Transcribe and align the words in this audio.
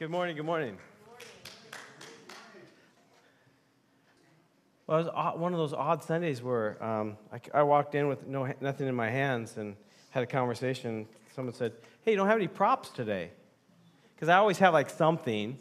Good 0.00 0.08
morning, 0.08 0.34
good 0.34 0.46
morning. 0.46 0.78
Well, 4.86 5.00
it 5.00 5.04
was 5.04 5.38
one 5.38 5.52
of 5.52 5.58
those 5.58 5.74
odd 5.74 6.02
Sundays 6.02 6.42
where 6.42 6.82
um, 6.82 7.18
I, 7.30 7.58
I 7.58 7.62
walked 7.64 7.94
in 7.94 8.08
with 8.08 8.26
no, 8.26 8.50
nothing 8.62 8.88
in 8.88 8.94
my 8.94 9.10
hands 9.10 9.58
and 9.58 9.76
had 10.08 10.22
a 10.22 10.26
conversation. 10.26 11.06
Someone 11.36 11.52
said, 11.52 11.74
Hey, 12.00 12.12
you 12.12 12.16
don't 12.16 12.28
have 12.28 12.38
any 12.38 12.48
props 12.48 12.88
today? 12.88 13.30
Because 14.14 14.30
I 14.30 14.38
always 14.38 14.56
have 14.56 14.72
like 14.72 14.88
something. 14.88 15.58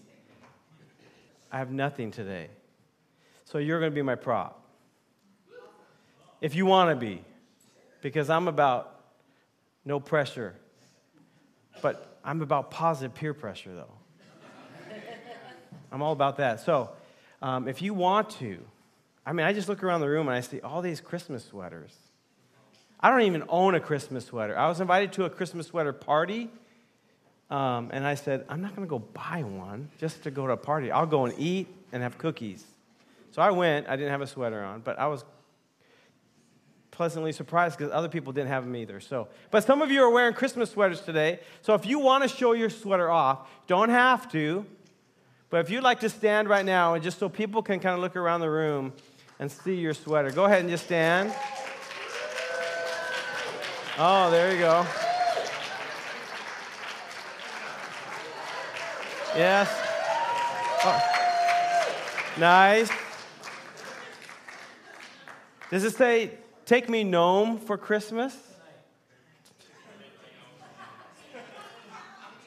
I 1.52 1.58
have 1.58 1.72
nothing 1.72 2.10
today. 2.10 2.48
So 3.44 3.58
you're 3.58 3.82
going 3.82 3.92
to 3.92 3.96
be 3.96 4.04
my 4.04 4.16
prop. 4.16 4.66
If 6.40 6.56
you 6.56 6.66
want 6.66 6.92
to 6.92 6.96
be, 6.96 7.26
because 8.02 8.30
I'm 8.30 8.48
about 8.48 9.02
no 9.84 10.00
pressure. 10.00 10.56
But 11.82 12.18
I'm 12.24 12.42
about 12.42 12.72
positive 12.72 13.14
peer 13.14 13.34
pressure, 13.34 13.76
though. 13.76 13.99
I'm 15.92 16.02
all 16.02 16.14
about 16.14 16.38
that. 16.38 16.60
So, 16.60 16.90
um, 17.42 17.68
if 17.68 17.82
you 17.82 17.94
want 17.94 18.30
to, 18.32 18.60
I 19.26 19.34
mean, 19.34 19.46
I 19.46 19.54
just 19.54 19.70
look 19.70 19.84
around 19.84 20.02
the 20.02 20.10
room 20.10 20.28
and 20.28 20.36
I 20.36 20.42
see 20.42 20.62
all 20.62 20.82
these 20.82 21.02
Christmas 21.02 21.46
sweaters. 21.46 21.96
I 23.00 23.10
don't 23.10 23.22
even 23.22 23.44
own 23.48 23.76
a 23.76 23.80
Christmas 23.80 24.26
sweater. 24.26 24.58
I 24.58 24.68
was 24.68 24.82
invited 24.82 25.14
to 25.14 25.26
a 25.26 25.30
Christmas 25.30 25.68
sweater 25.68 25.94
party, 25.94 26.50
um, 27.50 27.90
and 27.94 28.06
I 28.06 28.16
said, 28.16 28.46
I'm 28.50 28.62
not 28.62 28.76
going 28.76 28.88
to 28.88 28.90
go 28.90 29.00
buy 29.00 29.44
one 29.44 29.90
just 30.00 30.24
to 30.24 30.32
go 30.32 30.48
to 30.48 30.54
a 30.54 30.58
party. 30.58 30.92
I'll 30.92 31.06
go 31.06 31.26
and 31.26 31.34
eat 31.40 31.68
and 31.92 32.04
have 32.04 32.18
cookies. 32.18 32.66
So 33.32 33.42
I 33.42 33.52
went. 33.52 33.88
I 33.88 33.96
didn't 33.96 34.12
have 34.12 34.22
a 34.22 34.28
sweater 34.28 34.62
on, 34.62 34.82
but 34.82 35.00
I 35.00 35.08
was 35.08 35.24
pleasantly 36.92 37.32
surprised 37.32 37.78
because 37.78 37.94
other 37.94 38.10
people 38.10 38.34
didn't 38.34 38.50
have 38.50 38.66
them 38.66 38.76
either. 38.76 39.00
So, 39.00 39.30
but 39.52 39.64
some 39.64 39.82
of 39.82 39.90
you 39.90 40.02
are 40.02 40.10
wearing 40.10 40.34
Christmas 40.34 40.70
sweaters 40.72 41.00
today. 41.00 41.40
So 41.62 41.74
if 41.74 41.86
you 41.86 42.00
want 42.00 42.24
to 42.24 42.28
show 42.28 42.52
your 42.52 42.70
sweater 42.70 43.10
off, 43.10 43.50
don't 43.68 43.90
have 43.90 44.30
to. 44.34 44.66
But 45.50 45.62
if 45.62 45.72
you'd 45.72 45.84
like 45.84 46.02
to 46.02 46.10
stand 46.10 46.48
right 46.48 46.66
now 46.66 46.94
and 46.94 47.04
just 47.04 47.18
so 47.18 47.28
people 47.28 47.64
can 47.64 47.80
kind 47.80 47.96
of 47.96 48.02
look 48.02 48.16
around 48.16 48.42
the 48.42 48.50
room 48.50 48.94
and 49.40 49.52
see 49.52 49.76
your 49.76 49.96
sweater, 49.96 50.30
go 50.30 50.46
ahead 50.46 50.60
and 50.60 50.70
just 50.70 50.86
stand. 50.86 51.34
Oh, 53.98 54.30
there 54.30 54.54
you 54.54 54.60
go. 54.60 54.86
Yes. 59.36 59.70
Oh. 60.84 61.02
Nice. 62.38 62.90
Does 65.72 65.84
it 65.84 65.96
say, 65.96 66.32
take 66.66 66.90
me 66.90 67.04
gnome 67.04 67.58
for 67.58 67.78
Christmas? 67.78 68.36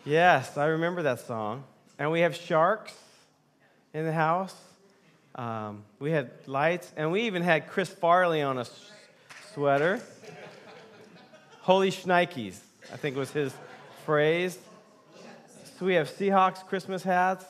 Yes, 0.04 0.56
I 0.56 0.66
remember 0.66 1.02
that 1.02 1.20
song. 1.20 1.64
And 2.02 2.10
we 2.10 2.22
have 2.22 2.34
sharks 2.34 2.92
in 3.94 4.04
the 4.04 4.12
house. 4.12 4.56
Um, 5.36 5.84
we 6.00 6.10
had 6.10 6.32
lights, 6.48 6.92
and 6.96 7.12
we 7.12 7.22
even 7.22 7.42
had 7.42 7.68
Chris 7.68 7.90
Farley 7.90 8.42
on 8.42 8.58
a 8.58 8.62
s- 8.62 8.90
sweater. 9.54 10.00
Holy 11.60 11.92
Schnikes, 11.92 12.58
I 12.92 12.96
think 12.96 13.16
was 13.16 13.30
his 13.30 13.54
phrase. 14.04 14.58
So 15.78 15.86
we 15.86 15.94
have 15.94 16.10
Seahawks 16.10 16.66
Christmas 16.66 17.04
hats. 17.04 17.44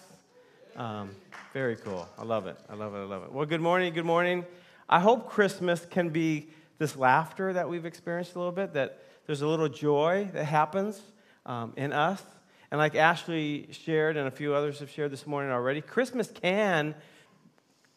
Um, 0.76 1.12
very 1.54 1.76
cool. 1.76 2.06
I 2.18 2.22
love 2.24 2.46
it. 2.46 2.58
I 2.68 2.74
love 2.74 2.94
it. 2.94 2.98
I 2.98 3.04
love 3.04 3.22
it. 3.22 3.32
Well, 3.32 3.46
good 3.46 3.62
morning. 3.62 3.94
Good 3.94 4.04
morning. 4.04 4.44
I 4.86 5.00
hope 5.00 5.30
Christmas 5.30 5.86
can 5.86 6.10
be 6.10 6.50
this 6.76 6.94
laughter 6.94 7.54
that 7.54 7.70
we've 7.70 7.86
experienced 7.86 8.34
a 8.34 8.38
little 8.38 8.52
bit, 8.52 8.74
that 8.74 8.98
there's 9.24 9.40
a 9.40 9.48
little 9.48 9.70
joy 9.70 10.28
that 10.34 10.44
happens 10.44 11.00
um, 11.46 11.72
in 11.74 11.94
us. 11.94 12.22
And 12.72 12.78
like 12.78 12.94
Ashley 12.94 13.68
shared 13.70 14.16
and 14.16 14.26
a 14.26 14.30
few 14.30 14.54
others 14.54 14.78
have 14.78 14.88
shared 14.88 15.10
this 15.10 15.26
morning 15.26 15.52
already, 15.52 15.82
Christmas 15.82 16.30
can, 16.30 16.94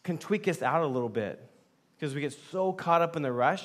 can 0.03 0.17
tweak 0.17 0.49
us 0.49 0.61
out 0.61 0.81
a 0.81 0.85
little 0.85 1.07
bit 1.07 1.41
because 1.95 2.13
we 2.13 2.19
get 2.19 2.35
so 2.51 2.73
caught 2.73 3.01
up 3.01 3.15
in 3.15 3.21
the 3.21 3.31
rush. 3.31 3.63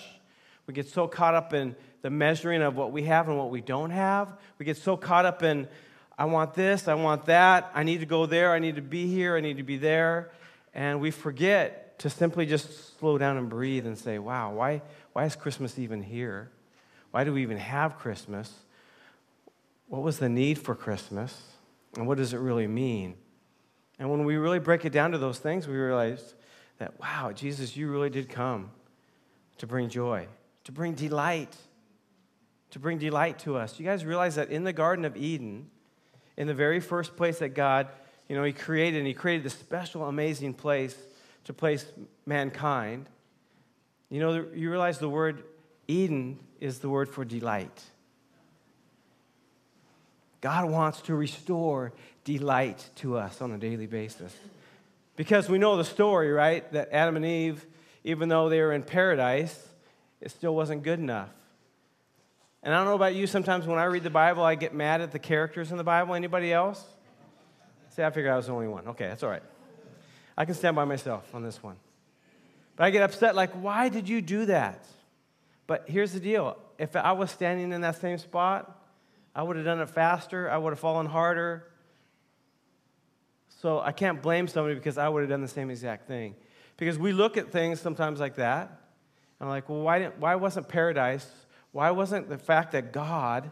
We 0.69 0.73
get 0.73 0.89
so 0.89 1.09
caught 1.09 1.35
up 1.35 1.53
in 1.53 1.75
the 2.03 2.11
measuring 2.11 2.63
of 2.63 2.77
what 2.77 2.93
we 2.93 3.03
have 3.03 3.29
and 3.29 3.37
what 3.37 3.51
we 3.51 3.61
don't 3.61 3.91
have. 3.91 4.33
We 4.61 4.65
get 4.65 4.77
so 4.77 4.97
caught 4.97 5.25
up 5.25 5.43
in, 5.43 5.67
I 6.17 6.27
want 6.27 6.55
this, 6.55 6.87
I 6.87 6.95
want 6.95 7.27
that, 7.27 7.73
I 7.75 7.83
need 7.83 7.99
to 7.99 8.07
go 8.07 8.27
there, 8.27 8.53
I 8.53 8.61
need 8.61 8.77
to 8.77 8.83
be 8.83 9.09
here, 9.09 9.37
I 9.37 9.41
need 9.41 9.57
to 9.57 9.65
be 9.65 9.79
there. 9.79 10.31
And 10.75 11.01
we 11.01 11.11
forget 11.11 11.99
to 11.99 12.09
simply 12.09 12.47
just 12.47 13.01
slow 13.01 13.19
down 13.19 13.37
and 13.37 13.49
breathe 13.49 13.85
and 13.85 13.99
say, 13.99 14.21
wow, 14.21 14.53
why, 14.53 14.81
why 15.13 15.25
is 15.25 15.35
Christmas 15.35 15.77
even 15.77 16.05
here? 16.05 16.53
Why 17.11 17.25
do 17.25 17.33
we 17.33 17.43
even 17.43 17.57
have 17.57 17.99
Christmas? 17.99 18.55
What 19.91 20.03
was 20.03 20.21
the 20.21 20.29
need 20.29 20.57
for 20.57 20.77
Christmas? 20.77 21.37
And 21.97 22.07
what 22.07 22.17
does 22.17 22.33
it 22.33 22.39
really 22.39 22.69
mean? 22.69 23.17
And 23.99 24.09
when 24.09 24.25
we 24.25 24.37
really 24.37 24.61
break 24.61 24.85
it 24.85 24.93
down 24.93 25.11
to 25.11 25.19
those 25.19 25.41
things, 25.41 25.67
we 25.67 25.75
realize 25.75 26.37
that, 26.79 26.99
wow, 27.01 27.33
Jesus, 27.35 27.77
you 27.77 27.91
really 27.91 28.09
did 28.09 28.29
come 28.29 28.71
to 29.59 29.67
bring 29.67 29.89
joy, 29.89 30.29
to 30.63 30.71
bring 30.71 30.95
delight, 30.95 31.57
to 32.71 32.79
bring 32.79 32.99
delight 32.99 33.41
to 33.41 33.57
us. 33.57 33.81
You 33.81 33.85
guys 33.85 34.05
realize 34.05 34.37
that 34.37 34.51
in 34.51 34.63
the 34.63 34.73
Garden 34.73 35.05
of 35.05 35.17
Eden, 35.17 35.69
in 36.37 36.47
the 36.47 36.55
very 36.55 36.79
first 36.79 37.17
place 37.17 37.41
that 37.41 37.55
God, 37.55 37.89
you 38.29 38.37
know, 38.37 38.45
He 38.45 38.53
created, 38.53 38.99
and 38.99 39.09
He 39.09 39.13
created 39.13 39.45
this 39.45 39.55
special, 39.55 40.05
amazing 40.05 40.55
place 40.55 40.97
to 41.45 41.53
place 41.53 41.85
mankind. 42.27 43.09
You 44.09 44.21
know, 44.21 44.47
you 44.55 44.71
realize 44.71 44.99
the 44.99 45.09
word 45.09 45.43
Eden 45.89 46.39
is 46.61 46.79
the 46.79 46.89
word 46.89 47.09
for 47.09 47.25
delight. 47.25 47.83
God 50.41 50.71
wants 50.71 51.03
to 51.03 51.15
restore 51.15 51.93
delight 52.25 52.89
to 52.97 53.17
us 53.17 53.41
on 53.43 53.53
a 53.53 53.59
daily 53.59 53.87
basis. 53.87 54.35
Because 55.17 55.49
we 55.49 55.59
know 55.59 55.77
the 55.77 55.85
story, 55.85 56.33
right? 56.33 56.71
That 56.73 56.89
Adam 56.93 57.17
and 57.17 57.27
Eve, 57.27 57.67
even 58.05 58.29
though 58.29 58.49
they 58.49 58.61
were 58.61 58.73
in 58.73 58.83
paradise, 58.83 59.69
it 60.21 60.31
still 60.31 60.55
wasn't 60.55 60.83
good 60.83 60.99
enough. 60.99 61.31
And 62.63 62.75
I 62.75 62.79
don't 62.79 62.87
know 62.87 62.95
about 62.95 63.15
you, 63.15 63.27
sometimes 63.27 63.67
when 63.67 63.79
I 63.79 63.85
read 63.85 64.03
the 64.03 64.11
Bible, 64.11 64.43
I 64.43 64.55
get 64.55 64.75
mad 64.75 65.01
at 65.01 65.13
the 65.13 65.19
characters 65.19 65.71
in 65.71 65.79
the 65.79 65.85
Bible. 65.85 66.15
Anybody 66.15 66.53
else? 66.53 66.85
See, 67.91 68.03
I 68.03 68.11
figured 68.11 68.33
I 68.33 68.37
was 68.37 68.47
the 68.47 68.53
only 68.53 68.69
one. 68.69 68.89
Okay, 68.89 69.09
that's 69.09 69.23
all 69.23 69.31
right. 69.31 69.43
I 70.37 70.45
can 70.45 70.55
stand 70.55 70.77
by 70.77 70.85
myself 70.85 71.35
on 71.35 71.43
this 71.43 71.63
one. 71.63 71.77
But 72.77 72.85
I 72.85 72.91
get 72.91 73.03
upset, 73.03 73.35
like, 73.35 73.51
why 73.53 73.89
did 73.89 74.09
you 74.09 74.23
do 74.23 74.47
that? 74.47 74.87
But 75.67 75.85
here's 75.87 76.13
the 76.13 76.21
deal 76.21 76.57
if 76.79 76.97
I 76.97 77.13
was 77.13 77.31
standing 77.31 77.73
in 77.73 77.83
that 77.83 78.01
same 78.01 78.19
spot, 78.19 78.80
I 79.35 79.43
would 79.43 79.57
have 79.57 79.65
done 79.65 79.81
it 79.81 79.89
faster, 79.89 80.51
I 80.51 80.59
would 80.59 80.71
have 80.71 80.81
fallen 80.81 81.07
harder. 81.07 81.67
So 83.61 83.79
I 83.79 83.93
can't 83.93 84.23
blame 84.23 84.49
somebody 84.49 84.75
because 84.75 84.97
I 84.97 85.09
would 85.09 85.21
have 85.21 85.29
done 85.29 85.43
the 85.43 85.49
same 85.49 85.71
exact 85.71 86.09
thing. 86.09 86.35
Because 86.79 86.99
we 86.99 87.13
look 87.13 87.37
at 87.37 87.51
things 87.51 87.79
sometimes 87.79 88.19
like 88.19 88.37
that, 88.37 88.69
and 89.39 89.49
I'm 89.49 89.49
like, 89.49 89.69
well, 89.69 89.83
why, 89.83 89.99
didn't, 89.99 90.19
why 90.19 90.35
wasn't 90.37 90.69
paradise? 90.69 91.31
Why 91.73 91.91
wasn't 91.91 92.31
the 92.31 92.39
fact 92.39 92.73
that 92.73 92.93
God, 92.93 93.51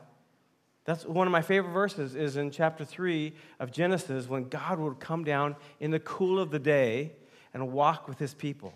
that's 0.85 1.05
one 1.05 1.27
of 1.27 1.31
my 1.31 1.43
favorite 1.43 1.73
verses, 1.73 2.15
is 2.15 2.39
in 2.39 2.51
chapter 2.51 2.87
3 2.87 3.35
of 3.61 3.71
Genesis 3.71 4.29
when 4.29 4.49
God 4.49 4.79
would 4.79 4.99
come 4.99 5.25
down 5.25 5.57
in 5.79 5.91
the 5.91 6.01
cool 6.01 6.41
of 6.41 6.51
the 6.51 6.59
day 6.59 7.13
and 7.53 7.71
walk 7.71 8.09
with 8.09 8.19
his 8.19 8.33
people. 8.33 8.73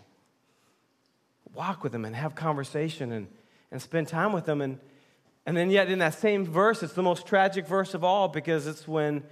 Walk 1.55 1.83
with 1.83 1.91
them 1.91 2.05
and 2.05 2.15
have 2.15 2.35
conversation 2.35 3.11
and, 3.11 3.27
and 3.71 3.81
spend 3.81 4.07
time 4.07 4.33
with 4.33 4.45
them. 4.45 4.61
And, 4.61 4.79
and 5.45 5.57
then, 5.57 5.69
yet, 5.69 5.89
in 5.89 5.99
that 5.99 6.13
same 6.13 6.45
verse, 6.45 6.83
it's 6.83 6.93
the 6.93 7.03
most 7.03 7.27
tragic 7.27 7.67
verse 7.67 7.93
of 7.93 8.03
all 8.03 8.29
because 8.29 8.65
it's 8.65 8.87
when 8.87 9.23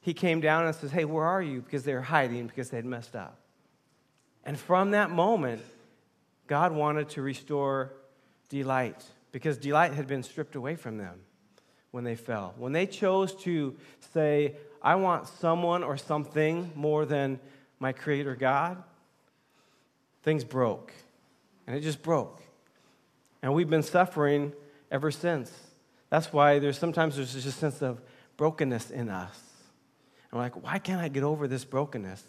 he 0.00 0.14
came 0.14 0.40
down 0.40 0.66
and 0.66 0.74
says, 0.74 0.90
Hey, 0.90 1.04
where 1.04 1.24
are 1.24 1.42
you? 1.42 1.60
Because 1.60 1.82
they're 1.82 2.02
hiding 2.02 2.46
because 2.46 2.70
they'd 2.70 2.84
messed 2.84 3.14
up. 3.14 3.38
And 4.44 4.58
from 4.58 4.92
that 4.92 5.10
moment, 5.10 5.62
God 6.46 6.72
wanted 6.72 7.10
to 7.10 7.22
restore 7.22 7.92
delight 8.48 9.04
because 9.30 9.58
delight 9.58 9.92
had 9.92 10.06
been 10.06 10.22
stripped 10.22 10.56
away 10.56 10.74
from 10.74 10.96
them 10.96 11.20
when 11.90 12.04
they 12.04 12.16
fell. 12.16 12.54
When 12.56 12.72
they 12.72 12.86
chose 12.86 13.34
to 13.42 13.76
say, 14.14 14.54
I 14.80 14.94
want 14.94 15.26
someone 15.26 15.82
or 15.82 15.98
something 15.98 16.72
more 16.74 17.04
than 17.04 17.40
my 17.78 17.92
Creator 17.92 18.36
God, 18.36 18.82
things 20.22 20.44
broke. 20.44 20.94
And 21.66 21.76
it 21.76 21.80
just 21.80 22.02
broke. 22.02 22.40
And 23.42 23.52
we've 23.52 23.68
been 23.68 23.82
suffering 23.82 24.54
ever 24.90 25.10
since. 25.10 25.52
That's 26.10 26.32
why 26.32 26.58
there's 26.58 26.78
sometimes 26.78 27.16
there's 27.16 27.34
just 27.34 27.46
a 27.46 27.52
sense 27.52 27.82
of 27.82 28.00
brokenness 28.36 28.90
in 28.90 29.08
us. 29.08 29.38
And 30.30 30.38
we're 30.38 30.44
like, 30.44 30.62
why 30.62 30.78
can't 30.78 31.00
I 31.00 31.08
get 31.08 31.22
over 31.22 31.48
this 31.48 31.64
brokenness? 31.64 32.22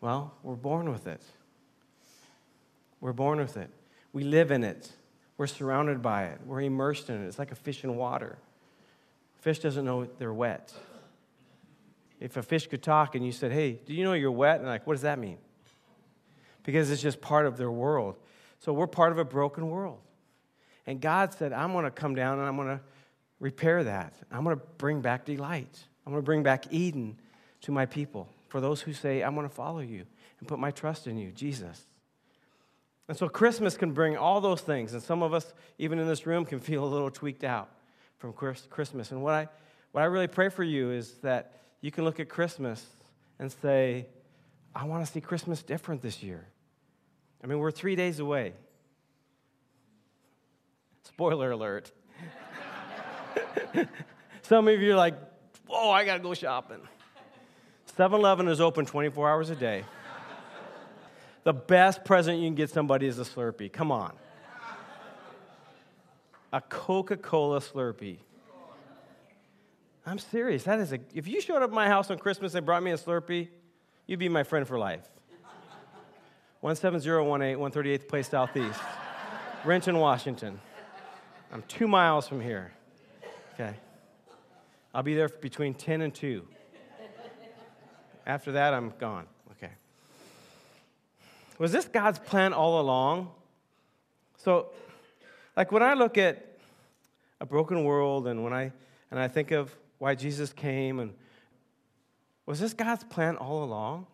Well, 0.00 0.34
we're 0.42 0.54
born 0.54 0.90
with 0.90 1.06
it. 1.06 1.22
We're 3.00 3.12
born 3.12 3.38
with 3.38 3.56
it. 3.56 3.70
We 4.12 4.24
live 4.24 4.50
in 4.50 4.64
it. 4.64 4.90
We're 5.36 5.46
surrounded 5.46 6.02
by 6.02 6.24
it. 6.26 6.40
We're 6.44 6.60
immersed 6.60 7.10
in 7.10 7.22
it. 7.22 7.26
It's 7.26 7.38
like 7.38 7.52
a 7.52 7.56
fish 7.56 7.84
in 7.84 7.96
water. 7.96 8.38
Fish 9.40 9.58
doesn't 9.58 9.84
know 9.84 10.06
they're 10.18 10.32
wet. 10.32 10.72
If 12.20 12.36
a 12.36 12.42
fish 12.42 12.68
could 12.68 12.82
talk 12.82 13.16
and 13.16 13.26
you 13.26 13.32
said, 13.32 13.50
hey, 13.50 13.80
do 13.84 13.94
you 13.94 14.04
know 14.04 14.12
you're 14.12 14.30
wet? 14.30 14.60
And 14.60 14.68
like, 14.68 14.86
what 14.86 14.94
does 14.94 15.02
that 15.02 15.18
mean? 15.18 15.38
Because 16.62 16.90
it's 16.90 17.02
just 17.02 17.20
part 17.20 17.46
of 17.46 17.56
their 17.56 17.70
world. 17.70 18.16
So 18.60 18.72
we're 18.72 18.86
part 18.86 19.10
of 19.10 19.18
a 19.18 19.24
broken 19.24 19.68
world. 19.68 19.98
And 20.86 21.00
God 21.00 21.32
said, 21.32 21.52
I'm 21.52 21.72
going 21.72 21.84
to 21.84 21.90
come 21.90 22.14
down 22.14 22.38
and 22.38 22.48
I'm 22.48 22.56
going 22.56 22.68
to 22.68 22.80
repair 23.40 23.84
that. 23.84 24.14
I'm 24.30 24.44
going 24.44 24.56
to 24.56 24.62
bring 24.78 25.00
back 25.00 25.24
delight. 25.24 25.78
I'm 26.06 26.12
going 26.12 26.22
to 26.22 26.26
bring 26.26 26.42
back 26.42 26.72
Eden 26.72 27.18
to 27.62 27.72
my 27.72 27.86
people, 27.86 28.28
for 28.48 28.60
those 28.60 28.80
who 28.80 28.92
say, 28.92 29.22
I 29.22 29.28
want 29.28 29.48
to 29.48 29.54
follow 29.54 29.78
you 29.80 30.04
and 30.40 30.48
put 30.48 30.58
my 30.58 30.72
trust 30.72 31.06
in 31.06 31.16
you, 31.16 31.30
Jesus. 31.30 31.86
And 33.08 33.16
so 33.16 33.28
Christmas 33.28 33.76
can 33.76 33.92
bring 33.92 34.16
all 34.16 34.40
those 34.40 34.60
things. 34.60 34.94
And 34.94 35.02
some 35.02 35.22
of 35.22 35.32
us, 35.32 35.52
even 35.78 35.98
in 35.98 36.08
this 36.08 36.26
room, 36.26 36.44
can 36.44 36.58
feel 36.58 36.84
a 36.84 36.86
little 36.86 37.10
tweaked 37.10 37.44
out 37.44 37.68
from 38.18 38.32
Christmas. 38.32 39.12
And 39.12 39.22
what 39.22 39.34
I, 39.34 39.48
what 39.92 40.02
I 40.02 40.06
really 40.06 40.26
pray 40.26 40.48
for 40.48 40.64
you 40.64 40.90
is 40.90 41.12
that 41.22 41.60
you 41.80 41.90
can 41.90 42.04
look 42.04 42.18
at 42.20 42.28
Christmas 42.28 42.84
and 43.38 43.50
say, 43.50 44.06
I 44.74 44.84
want 44.84 45.04
to 45.04 45.12
see 45.12 45.20
Christmas 45.20 45.62
different 45.62 46.02
this 46.02 46.22
year. 46.22 46.46
I 47.42 47.46
mean, 47.46 47.58
we're 47.58 47.70
three 47.70 47.96
days 47.96 48.18
away. 48.18 48.54
Spoiler 51.04 51.50
alert. 51.50 51.92
Some 54.42 54.68
of 54.68 54.80
you 54.80 54.92
are 54.92 54.96
like, 54.96 55.14
whoa, 55.66 55.90
I 55.90 56.04
got 56.04 56.16
to 56.16 56.22
go 56.22 56.34
shopping. 56.34 56.80
7 57.96 58.18
Eleven 58.18 58.48
is 58.48 58.60
open 58.60 58.86
24 58.86 59.30
hours 59.30 59.50
a 59.50 59.56
day. 59.56 59.84
The 61.44 61.52
best 61.52 62.04
present 62.04 62.38
you 62.38 62.46
can 62.46 62.54
get 62.54 62.70
somebody 62.70 63.06
is 63.06 63.18
a 63.18 63.24
Slurpee. 63.24 63.72
Come 63.72 63.90
on. 63.90 64.12
A 66.52 66.60
Coca 66.60 67.16
Cola 67.16 67.60
Slurpee. 67.60 68.18
I'm 70.06 70.18
serious. 70.18 70.64
That 70.64 70.80
is 70.80 70.92
a, 70.92 70.98
if 71.14 71.26
you 71.26 71.40
showed 71.40 71.62
up 71.62 71.70
at 71.70 71.74
my 71.74 71.88
house 71.88 72.10
on 72.10 72.18
Christmas 72.18 72.54
and 72.54 72.64
brought 72.66 72.82
me 72.82 72.92
a 72.92 72.96
Slurpee, 72.96 73.48
you'd 74.06 74.18
be 74.18 74.28
my 74.28 74.42
friend 74.42 74.66
for 74.66 74.78
life. 74.78 75.08
17018, 76.62 77.58
138th 77.58 78.08
Place 78.08 78.28
Southeast, 78.28 78.80
Renton, 79.64 79.98
Washington. 79.98 80.60
I'm 81.52 81.62
two 81.68 81.86
miles 81.86 82.26
from 82.26 82.40
here. 82.40 82.72
Okay. 83.54 83.74
I'll 84.94 85.02
be 85.02 85.14
there 85.14 85.28
between 85.28 85.74
10 85.74 86.00
and 86.00 86.14
2. 86.14 86.46
After 88.26 88.52
that, 88.52 88.72
I'm 88.72 88.94
gone. 88.98 89.26
Okay. 89.52 89.72
Was 91.58 91.70
this 91.70 91.84
God's 91.84 92.18
plan 92.18 92.54
all 92.54 92.80
along? 92.80 93.30
So, 94.38 94.70
like 95.54 95.70
when 95.70 95.82
I 95.82 95.92
look 95.92 96.16
at 96.16 96.56
a 97.38 97.44
broken 97.44 97.84
world 97.84 98.26
and 98.26 98.42
when 98.42 98.54
I 98.54 98.72
and 99.10 99.20
I 99.20 99.28
think 99.28 99.50
of 99.50 99.76
why 99.98 100.14
Jesus 100.14 100.54
came 100.54 101.00
and 101.00 101.12
was 102.46 102.60
this 102.60 102.72
God's 102.72 103.04
plan 103.04 103.36
all 103.36 103.62
along? 103.62 104.06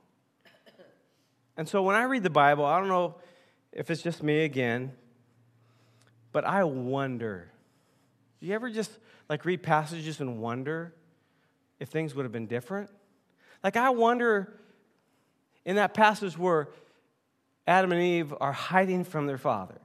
And 1.56 1.68
so 1.68 1.82
when 1.82 1.94
I 1.94 2.02
read 2.02 2.24
the 2.24 2.30
Bible, 2.30 2.64
I 2.64 2.78
don't 2.78 2.88
know 2.88 3.16
if 3.72 3.90
it's 3.90 4.02
just 4.02 4.22
me 4.22 4.44
again, 4.44 4.92
but 6.32 6.44
I 6.44 6.64
wonder. 6.64 7.50
Do 8.40 8.46
you 8.46 8.54
ever 8.54 8.70
just 8.70 8.90
like 9.28 9.44
read 9.44 9.62
passages 9.62 10.20
and 10.20 10.38
wonder 10.38 10.94
if 11.80 11.88
things 11.88 12.14
would 12.14 12.24
have 12.24 12.32
been 12.32 12.46
different? 12.46 12.90
Like 13.62 13.76
I 13.76 13.90
wonder 13.90 14.54
in 15.64 15.76
that 15.76 15.94
passage 15.94 16.38
where 16.38 16.68
Adam 17.66 17.92
and 17.92 18.02
Eve 18.02 18.34
are 18.40 18.52
hiding 18.52 19.04
from 19.04 19.26
their 19.26 19.38
father. 19.38 19.78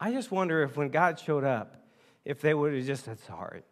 I 0.00 0.12
just 0.12 0.30
wonder 0.30 0.62
if 0.62 0.76
when 0.76 0.88
God 0.88 1.18
showed 1.18 1.44
up, 1.44 1.84
if 2.24 2.40
they 2.40 2.54
would 2.54 2.74
have 2.74 2.84
just 2.84 3.04
said 3.04 3.18
sorry. 3.20 3.62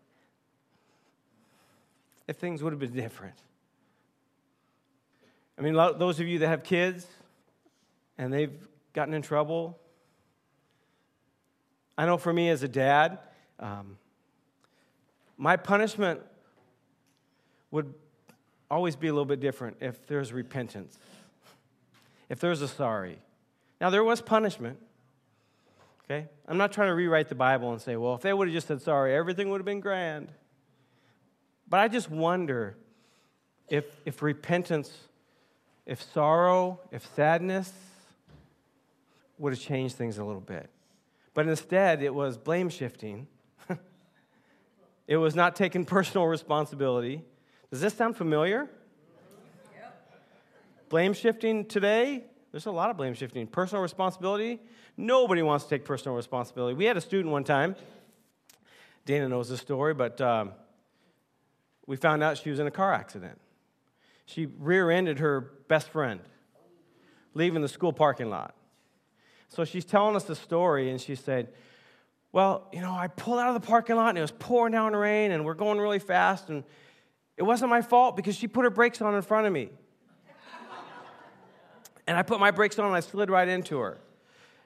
If 2.29 2.37
things 2.37 2.63
would 2.63 2.73
have 2.73 2.81
been 2.81 2.93
different. 2.93 3.37
I 5.59 5.63
mean, 5.63 5.75
those 5.75 6.21
of 6.21 6.27
you 6.27 6.41
that 6.41 6.49
have 6.49 6.65
kids 6.65 7.07
and 8.19 8.33
they've 8.33 8.53
gotten 8.97 9.13
in 9.13 9.21
trouble, 9.21 9.79
I 11.99 12.07
know 12.07 12.17
for 12.17 12.33
me 12.33 12.49
as 12.49 12.63
a 12.63 12.69
dad, 12.69 13.19
um, 13.61 13.99
my 15.37 15.57
punishment 15.57 16.21
would 17.71 17.93
always 18.71 18.97
be 18.97 19.09
a 19.09 19.13
little 19.13 19.27
bit 19.27 19.39
different 19.39 19.77
if 19.81 20.07
there's 20.07 20.33
repentance, 20.33 20.99
if 22.31 22.41
there's 22.41 22.63
a 22.63 22.69
sorry. 22.69 23.19
Now, 23.83 23.91
there 23.91 24.03
was 24.03 24.23
punishment. 24.23 24.79
Okay? 26.05 26.27
I'm 26.49 26.57
not 26.57 26.73
trying 26.73 26.89
to 26.89 26.95
rewrite 26.95 27.29
the 27.29 27.35
Bible 27.35 27.73
and 27.73 27.81
say, 27.81 27.97
well, 27.97 28.15
if 28.15 28.23
they 28.23 28.33
would 28.33 28.49
have 28.49 28.55
just 28.55 28.67
said 28.67 28.81
sorry, 28.81 29.15
everything 29.15 29.51
would 29.51 29.61
have 29.61 29.67
been 29.67 29.81
grand. 29.81 30.33
But 31.69 31.81
I 31.81 31.89
just 31.89 32.11
wonder 32.11 32.79
if, 33.69 33.85
if 34.07 34.23
repentance 34.23 34.91
if 35.87 36.03
sorrow, 36.03 36.81
if 36.91 37.07
sadness 37.15 37.73
would 39.39 39.53
have 39.53 39.61
changed 39.61 39.97
things 39.97 40.19
a 40.19 40.25
little 40.25 40.41
bit. 40.41 40.71
But 41.35 41.49
instead, 41.49 42.03
it 42.03 42.15
was 42.15 42.39
blame 42.39 42.69
shifting. 42.69 43.27
it 45.07 45.17
was 45.17 45.35
not 45.35 45.57
taking 45.57 45.85
personal 45.85 46.27
responsibility. 46.27 47.23
Does 47.71 47.81
this 47.81 47.95
sound 47.95 48.17
familiar? 48.17 48.71
Yep. 49.75 50.05
Blame 50.89 51.13
shifting 51.13 51.67
today, 51.67 52.25
there's 52.53 52.67
a 52.67 52.71
lot 52.71 52.91
of 52.91 52.97
blame 52.97 53.15
shifting. 53.15 53.47
Personal 53.47 53.83
responsibility, 53.83 54.61
nobody 54.97 55.43
wants 55.43 55.65
to 55.65 55.71
take 55.71 55.85
personal 55.85 56.17
responsibility. 56.17 56.75
We 56.75 56.87
had 56.87 56.97
a 56.97 57.03
student 57.03 57.33
one 57.33 57.45
time, 57.45 57.77
Dana 59.05 59.29
knows 59.29 59.49
the 59.49 59.57
story, 59.57 59.95
but 59.95 60.21
um, 60.21 60.53
we 61.87 61.97
found 61.97 62.23
out 62.23 62.39
she 62.39 62.51
was 62.51 62.59
in 62.59 62.67
a 62.67 62.71
car 62.71 62.93
accident 62.93 63.39
she 64.27 64.47
rear 64.59 64.91
ended 64.91 65.21
her 65.21 65.41
best 65.41 65.89
friend, 65.89 66.21
leaving 67.33 67.63
the 67.63 67.69
school 67.69 67.93
parking 67.93 68.29
lot. 68.29 68.55
So 69.49 69.65
she's 69.65 69.85
telling 69.85 70.17
us 70.17 70.25
the 70.25 70.35
story, 70.35 70.91
and 70.91 71.01
she 71.01 71.15
said, 71.15 71.49
Well, 72.33 72.69
you 72.73 72.81
know, 72.81 72.93
I 72.93 73.09
pulled 73.09 73.39
out 73.39 73.55
of 73.55 73.61
the 73.61 73.67
parking 73.67 73.97
lot 73.97 74.11
and 74.11 74.19
it 74.19 74.23
was 74.23 74.33
pouring 74.33 74.73
down 74.73 74.95
rain, 74.95 75.31
and 75.31 75.45
we're 75.45 75.55
going 75.55 75.79
really 75.79 75.99
fast, 75.99 76.49
and 76.49 76.65
it 77.37 77.43
wasn't 77.43 77.71
my 77.71 77.83
fault 77.83 78.17
because 78.17 78.37
she 78.37 78.49
put 78.49 78.65
her 78.65 78.71
brakes 78.71 79.01
on 79.01 79.15
in 79.15 79.23
front 79.23 79.47
of 79.47 79.53
me. 79.53 79.69
and 82.07 82.17
I 82.17 82.23
put 82.23 82.41
my 82.41 82.51
brakes 82.51 82.79
on 82.79 82.87
and 82.87 82.95
I 82.95 83.01
slid 83.01 83.31
right 83.31 83.47
into 83.47 83.79
her. 83.79 83.99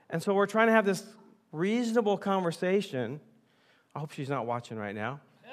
And 0.09 0.23
so 0.23 0.35
we're 0.35 0.47
trying 0.47 0.69
to 0.69 0.73
have 0.73 0.85
this 0.85 1.05
reasonable 1.53 2.17
conversation. 2.17 3.21
I 3.94 3.99
hope 3.99 4.12
she's 4.12 4.29
not 4.29 4.47
watching 4.47 4.77
right 4.77 4.94
now. 4.94 5.21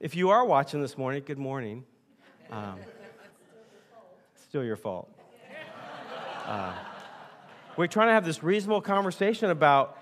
if 0.00 0.14
you 0.14 0.30
are 0.30 0.44
watching 0.44 0.80
this 0.80 0.98
morning, 0.98 1.22
good 1.24 1.38
morning. 1.38 1.84
Um, 2.50 2.78
still 4.48 4.64
your 4.64 4.76
fault. 4.76 5.10
Uh, 6.46 6.74
we're 7.76 7.86
trying 7.86 8.08
to 8.08 8.12
have 8.12 8.24
this 8.24 8.42
reasonable 8.42 8.80
conversation 8.80 9.50
about, 9.50 9.98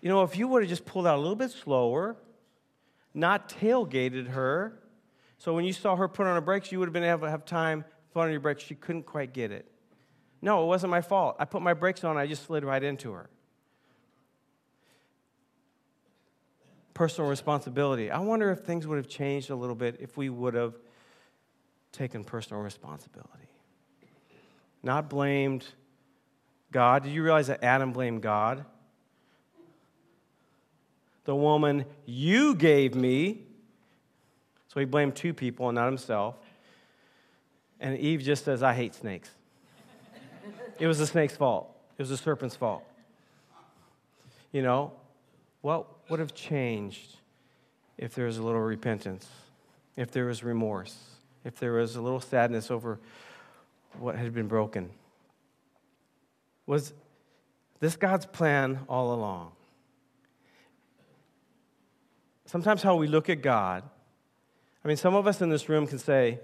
you 0.00 0.08
know, 0.08 0.22
if 0.22 0.36
you 0.36 0.48
would 0.48 0.62
have 0.62 0.68
just 0.68 0.84
pulled 0.84 1.06
out 1.06 1.16
a 1.16 1.20
little 1.20 1.36
bit 1.36 1.50
slower, 1.50 2.16
not 3.14 3.48
tailgated 3.48 4.28
her, 4.28 4.80
so 5.38 5.54
when 5.54 5.64
you 5.64 5.72
saw 5.72 5.96
her 5.96 6.08
put 6.08 6.26
on 6.26 6.34
her 6.34 6.40
brakes, 6.40 6.72
you 6.72 6.78
would 6.78 6.88
have 6.88 6.92
been 6.92 7.04
able 7.04 7.20
to 7.20 7.30
have 7.30 7.44
time 7.44 7.84
put 8.12 8.20
on 8.20 8.30
your 8.30 8.40
brakes. 8.40 8.62
She 8.62 8.74
couldn't 8.74 9.04
quite 9.04 9.32
get 9.32 9.50
it. 9.50 9.70
No, 10.40 10.62
it 10.62 10.66
wasn't 10.66 10.90
my 10.90 11.00
fault. 11.00 11.36
I 11.38 11.44
put 11.44 11.62
my 11.62 11.74
brakes 11.74 12.04
on, 12.04 12.16
I 12.16 12.26
just 12.26 12.44
slid 12.44 12.64
right 12.64 12.82
into 12.82 13.12
her. 13.12 13.28
Personal 16.94 17.28
responsibility. 17.28 18.10
I 18.10 18.20
wonder 18.20 18.50
if 18.50 18.60
things 18.60 18.86
would 18.86 18.96
have 18.96 19.08
changed 19.08 19.50
a 19.50 19.56
little 19.56 19.74
bit 19.74 19.96
if 20.00 20.16
we 20.16 20.30
would 20.30 20.54
have 20.54 20.74
taken 21.92 22.24
personal 22.24 22.62
responsibility. 22.62 23.48
Not 24.82 25.10
blamed 25.10 25.66
God. 26.76 27.04
Did 27.04 27.12
you 27.12 27.22
realize 27.22 27.46
that 27.46 27.64
Adam 27.64 27.94
blamed 27.94 28.20
God? 28.20 28.62
The 31.24 31.34
woman 31.34 31.86
you 32.04 32.54
gave 32.54 32.94
me. 32.94 33.38
So 34.68 34.78
he 34.78 34.84
blamed 34.84 35.16
two 35.16 35.32
people 35.32 35.70
and 35.70 35.76
not 35.76 35.86
himself. 35.86 36.34
And 37.80 37.96
Eve 37.96 38.20
just 38.20 38.44
says, 38.44 38.62
I 38.62 38.74
hate 38.74 38.94
snakes. 38.94 39.30
it 40.78 40.86
was 40.86 40.98
the 40.98 41.06
snake's 41.06 41.34
fault, 41.34 41.74
it 41.96 42.02
was 42.02 42.10
the 42.10 42.18
serpent's 42.18 42.56
fault. 42.56 42.84
You 44.52 44.60
know, 44.60 44.92
what 45.62 45.86
would 46.10 46.20
have 46.20 46.34
changed 46.34 47.16
if 47.96 48.14
there 48.14 48.26
was 48.26 48.36
a 48.36 48.42
little 48.42 48.60
repentance, 48.60 49.26
if 49.96 50.10
there 50.10 50.26
was 50.26 50.44
remorse? 50.44 51.16
if 51.46 51.60
there 51.60 51.74
was 51.74 51.94
a 51.94 52.02
little 52.02 52.20
sadness 52.20 52.72
over 52.72 52.98
what 54.00 54.16
had 54.16 54.34
been 54.34 54.48
broken. 54.48 54.90
Was 56.66 56.92
this 57.80 57.96
God's 57.96 58.26
plan 58.26 58.80
all 58.88 59.14
along? 59.14 59.52
Sometimes, 62.46 62.82
how 62.82 62.96
we 62.96 63.06
look 63.06 63.28
at 63.28 63.42
God, 63.42 63.82
I 64.84 64.88
mean, 64.88 64.96
some 64.96 65.14
of 65.14 65.26
us 65.26 65.40
in 65.40 65.48
this 65.48 65.68
room 65.68 65.86
can 65.86 65.98
say, 65.98 66.40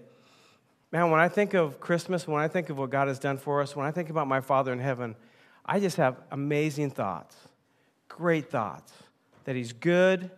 Man, 0.90 1.10
when 1.10 1.20
I 1.20 1.28
think 1.28 1.54
of 1.54 1.80
Christmas, 1.80 2.28
when 2.28 2.42
I 2.42 2.48
think 2.48 2.68
of 2.68 2.76
what 2.76 2.90
God 2.90 3.08
has 3.08 3.18
done 3.18 3.38
for 3.38 3.62
us, 3.62 3.74
when 3.74 3.86
I 3.86 3.90
think 3.90 4.10
about 4.10 4.26
my 4.28 4.40
Father 4.40 4.72
in 4.72 4.78
heaven, 4.78 5.16
I 5.64 5.80
just 5.80 5.96
have 5.96 6.16
amazing 6.30 6.90
thoughts, 6.90 7.36
great 8.08 8.50
thoughts 8.50 8.92
that 9.44 9.56
He's 9.56 9.72
good, 9.72 10.30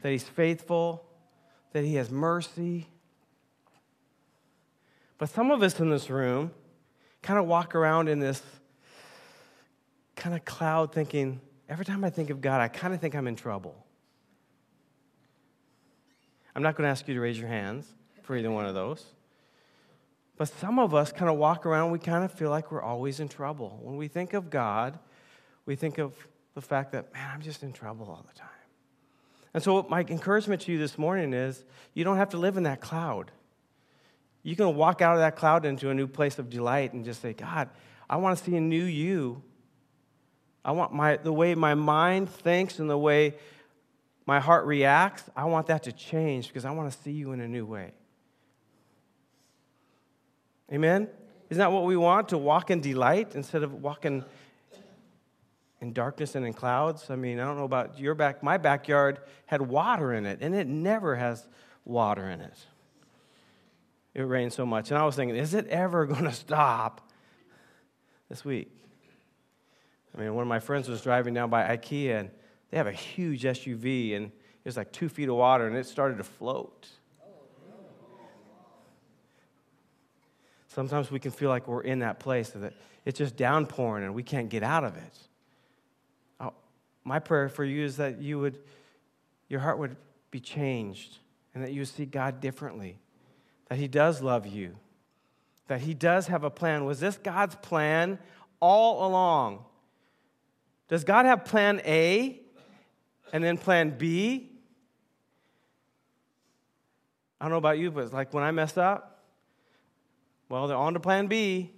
that 0.00 0.10
He's 0.10 0.22
faithful, 0.22 1.04
that 1.72 1.84
He 1.84 1.96
has 1.96 2.10
mercy, 2.10 2.88
but 5.22 5.30
some 5.30 5.52
of 5.52 5.62
us 5.62 5.78
in 5.78 5.88
this 5.88 6.10
room 6.10 6.50
kind 7.22 7.38
of 7.38 7.46
walk 7.46 7.76
around 7.76 8.08
in 8.08 8.18
this 8.18 8.42
kind 10.22 10.36
of 10.36 10.44
cloud 10.44 10.92
thinking, 10.92 11.40
every 11.68 11.84
time 11.84 12.04
I 12.04 12.10
think 12.10 12.30
of 12.30 12.40
God, 12.40 12.60
I 12.60 12.68
kind 12.68 12.94
of 12.94 13.00
think 13.00 13.16
I'm 13.16 13.26
in 13.26 13.34
trouble. 13.34 13.74
I'm 16.54 16.62
not 16.62 16.76
going 16.76 16.86
to 16.86 16.90
ask 16.92 17.08
you 17.08 17.14
to 17.14 17.20
raise 17.20 17.36
your 17.36 17.48
hands 17.48 17.92
for 18.22 18.36
either 18.36 18.48
one 18.48 18.64
of 18.64 18.72
those. 18.72 19.04
But 20.36 20.46
some 20.46 20.78
of 20.78 20.94
us 20.94 21.10
kind 21.10 21.28
of 21.28 21.38
walk 21.38 21.66
around, 21.66 21.90
we 21.90 21.98
kind 21.98 22.24
of 22.24 22.30
feel 22.30 22.50
like 22.50 22.70
we're 22.70 22.82
always 22.82 23.18
in 23.18 23.28
trouble. 23.28 23.80
When 23.82 23.96
we 23.96 24.06
think 24.06 24.32
of 24.32 24.48
God, 24.48 24.96
we 25.66 25.74
think 25.74 25.98
of 25.98 26.14
the 26.54 26.60
fact 26.60 26.92
that, 26.92 27.12
man, 27.12 27.28
I'm 27.34 27.42
just 27.42 27.64
in 27.64 27.72
trouble 27.72 28.06
all 28.06 28.24
the 28.32 28.38
time. 28.38 28.48
And 29.54 29.62
so, 29.62 29.84
my 29.90 30.02
encouragement 30.02 30.62
to 30.62 30.72
you 30.72 30.78
this 30.78 30.98
morning 30.98 31.32
is 31.32 31.64
you 31.94 32.04
don't 32.04 32.18
have 32.18 32.30
to 32.30 32.36
live 32.38 32.56
in 32.56 32.62
that 32.62 32.80
cloud. 32.80 33.32
You 34.44 34.54
can 34.54 34.76
walk 34.76 35.02
out 35.02 35.14
of 35.14 35.18
that 35.18 35.34
cloud 35.34 35.66
into 35.66 35.90
a 35.90 35.94
new 35.94 36.06
place 36.06 36.38
of 36.38 36.48
delight 36.48 36.92
and 36.92 37.04
just 37.04 37.20
say, 37.20 37.32
God, 37.32 37.70
I 38.08 38.16
want 38.16 38.38
to 38.38 38.44
see 38.44 38.56
a 38.56 38.60
new 38.60 38.84
you. 38.84 39.42
I 40.64 40.72
want 40.72 40.92
my, 40.92 41.16
the 41.16 41.32
way 41.32 41.54
my 41.54 41.74
mind 41.74 42.30
thinks 42.30 42.78
and 42.78 42.88
the 42.88 42.98
way 42.98 43.34
my 44.26 44.38
heart 44.38 44.66
reacts, 44.66 45.24
I 45.36 45.44
want 45.46 45.66
that 45.66 45.82
to 45.84 45.92
change 45.92 46.48
because 46.48 46.64
I 46.64 46.70
want 46.70 46.92
to 46.92 46.98
see 47.02 47.10
you 47.10 47.32
in 47.32 47.40
a 47.40 47.48
new 47.48 47.66
way. 47.66 47.92
Amen? 50.72 51.08
Isn't 51.50 51.58
that 51.58 51.72
what 51.72 51.84
we 51.84 51.96
want? 51.96 52.30
To 52.30 52.38
walk 52.38 52.70
in 52.70 52.80
delight 52.80 53.34
instead 53.34 53.62
of 53.62 53.82
walking 53.82 54.24
in 55.80 55.92
darkness 55.92 56.34
and 56.34 56.46
in 56.46 56.52
clouds? 56.52 57.10
I 57.10 57.16
mean, 57.16 57.40
I 57.40 57.44
don't 57.44 57.56
know 57.56 57.64
about 57.64 57.98
your 57.98 58.14
back. 58.14 58.42
My 58.42 58.56
backyard 58.56 59.18
had 59.46 59.60
water 59.60 60.14
in 60.14 60.24
it, 60.24 60.38
and 60.40 60.54
it 60.54 60.66
never 60.66 61.16
has 61.16 61.46
water 61.84 62.30
in 62.30 62.40
it. 62.40 62.56
It 64.14 64.22
rained 64.22 64.52
so 64.52 64.64
much. 64.64 64.90
And 64.90 64.98
I 64.98 65.04
was 65.04 65.16
thinking, 65.16 65.36
is 65.36 65.52
it 65.54 65.66
ever 65.66 66.06
going 66.06 66.24
to 66.24 66.32
stop 66.32 67.10
this 68.28 68.44
week? 68.44 68.70
I 70.16 70.20
mean, 70.20 70.34
one 70.34 70.42
of 70.42 70.48
my 70.48 70.60
friends 70.60 70.88
was 70.88 71.00
driving 71.00 71.34
down 71.34 71.50
by 71.50 71.76
IKEA, 71.76 72.20
and 72.20 72.30
they 72.70 72.76
have 72.76 72.86
a 72.86 72.92
huge 72.92 73.42
SUV, 73.42 74.16
and 74.16 74.26
it 74.26 74.64
was 74.64 74.76
like 74.76 74.92
two 74.92 75.08
feet 75.08 75.28
of 75.28 75.36
water, 75.36 75.66
and 75.66 75.76
it 75.76 75.86
started 75.86 76.18
to 76.18 76.24
float. 76.24 76.88
Sometimes 80.68 81.10
we 81.10 81.20
can 81.20 81.30
feel 81.30 81.50
like 81.50 81.68
we're 81.68 81.82
in 81.82 81.98
that 81.98 82.18
place 82.18 82.50
that 82.50 82.72
it's 83.04 83.18
just 83.18 83.36
downpouring 83.36 84.04
and 84.04 84.14
we 84.14 84.22
can't 84.22 84.48
get 84.48 84.62
out 84.62 84.84
of 84.84 84.96
it. 84.96 85.18
Oh, 86.40 86.54
my 87.04 87.18
prayer 87.18 87.50
for 87.50 87.62
you 87.62 87.84
is 87.84 87.98
that 87.98 88.22
you 88.22 88.38
would, 88.38 88.58
your 89.48 89.60
heart 89.60 89.78
would 89.78 89.96
be 90.30 90.40
changed 90.40 91.18
and 91.54 91.62
that 91.62 91.72
you 91.72 91.84
see 91.84 92.06
God 92.06 92.40
differently, 92.40 92.98
that 93.68 93.76
He 93.76 93.86
does 93.86 94.22
love 94.22 94.46
you, 94.46 94.76
that 95.66 95.82
He 95.82 95.92
does 95.92 96.28
have 96.28 96.42
a 96.42 96.50
plan. 96.50 96.86
Was 96.86 97.00
this 97.00 97.18
God's 97.18 97.56
plan 97.56 98.18
all 98.58 99.06
along? 99.06 99.64
Does 100.92 101.04
God 101.04 101.24
have 101.24 101.46
plan 101.46 101.80
A 101.86 102.38
and 103.32 103.42
then 103.42 103.56
plan 103.56 103.96
B? 103.96 104.50
I 107.40 107.46
don't 107.46 107.52
know 107.52 107.56
about 107.56 107.78
you, 107.78 107.90
but 107.90 108.04
it's 108.04 108.12
like 108.12 108.34
when 108.34 108.44
I 108.44 108.50
messed 108.50 108.76
up, 108.76 109.22
well, 110.50 110.66
they're 110.66 110.76
on 110.76 110.92
to 110.92 111.00
plan 111.00 111.28
B. 111.28 111.70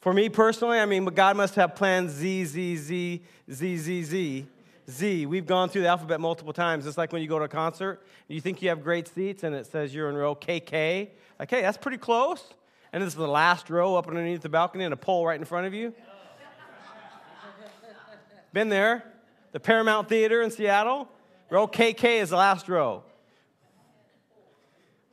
For 0.00 0.12
me 0.12 0.30
personally, 0.30 0.80
I 0.80 0.84
mean, 0.84 1.04
God 1.04 1.36
must 1.36 1.54
have 1.54 1.76
plan 1.76 2.08
Z, 2.08 2.46
Z, 2.46 2.76
Z, 2.76 3.22
Z, 3.48 3.76
Z, 3.76 4.02
Z. 4.02 4.46
Z. 4.90 5.26
We've 5.26 5.46
gone 5.46 5.68
through 5.68 5.82
the 5.82 5.88
alphabet 5.88 6.20
multiple 6.20 6.52
times. 6.52 6.88
It's 6.88 6.98
like 6.98 7.12
when 7.12 7.22
you 7.22 7.28
go 7.28 7.38
to 7.38 7.44
a 7.44 7.48
concert, 7.48 8.02
and 8.28 8.34
you 8.34 8.40
think 8.40 8.62
you 8.62 8.68
have 8.70 8.82
great 8.82 9.06
seats, 9.06 9.44
and 9.44 9.54
it 9.54 9.66
says 9.66 9.94
you're 9.94 10.08
in 10.08 10.16
row 10.16 10.34
KK. 10.34 11.08
Like, 11.38 11.50
hey, 11.50 11.62
that's 11.62 11.78
pretty 11.78 11.98
close. 11.98 12.52
And 12.92 13.00
this 13.00 13.10
is 13.10 13.16
the 13.16 13.28
last 13.28 13.70
row 13.70 13.94
up 13.94 14.08
underneath 14.08 14.42
the 14.42 14.48
balcony 14.48 14.82
and 14.82 14.92
a 14.92 14.96
pole 14.96 15.24
right 15.24 15.38
in 15.38 15.44
front 15.44 15.68
of 15.68 15.72
you. 15.72 15.94
Been 18.54 18.68
there. 18.68 19.02
The 19.50 19.58
Paramount 19.58 20.08
Theater 20.08 20.40
in 20.40 20.52
Seattle. 20.52 21.08
Row 21.50 21.66
KK 21.66 22.22
is 22.22 22.30
the 22.30 22.36
last 22.36 22.68
row. 22.68 23.02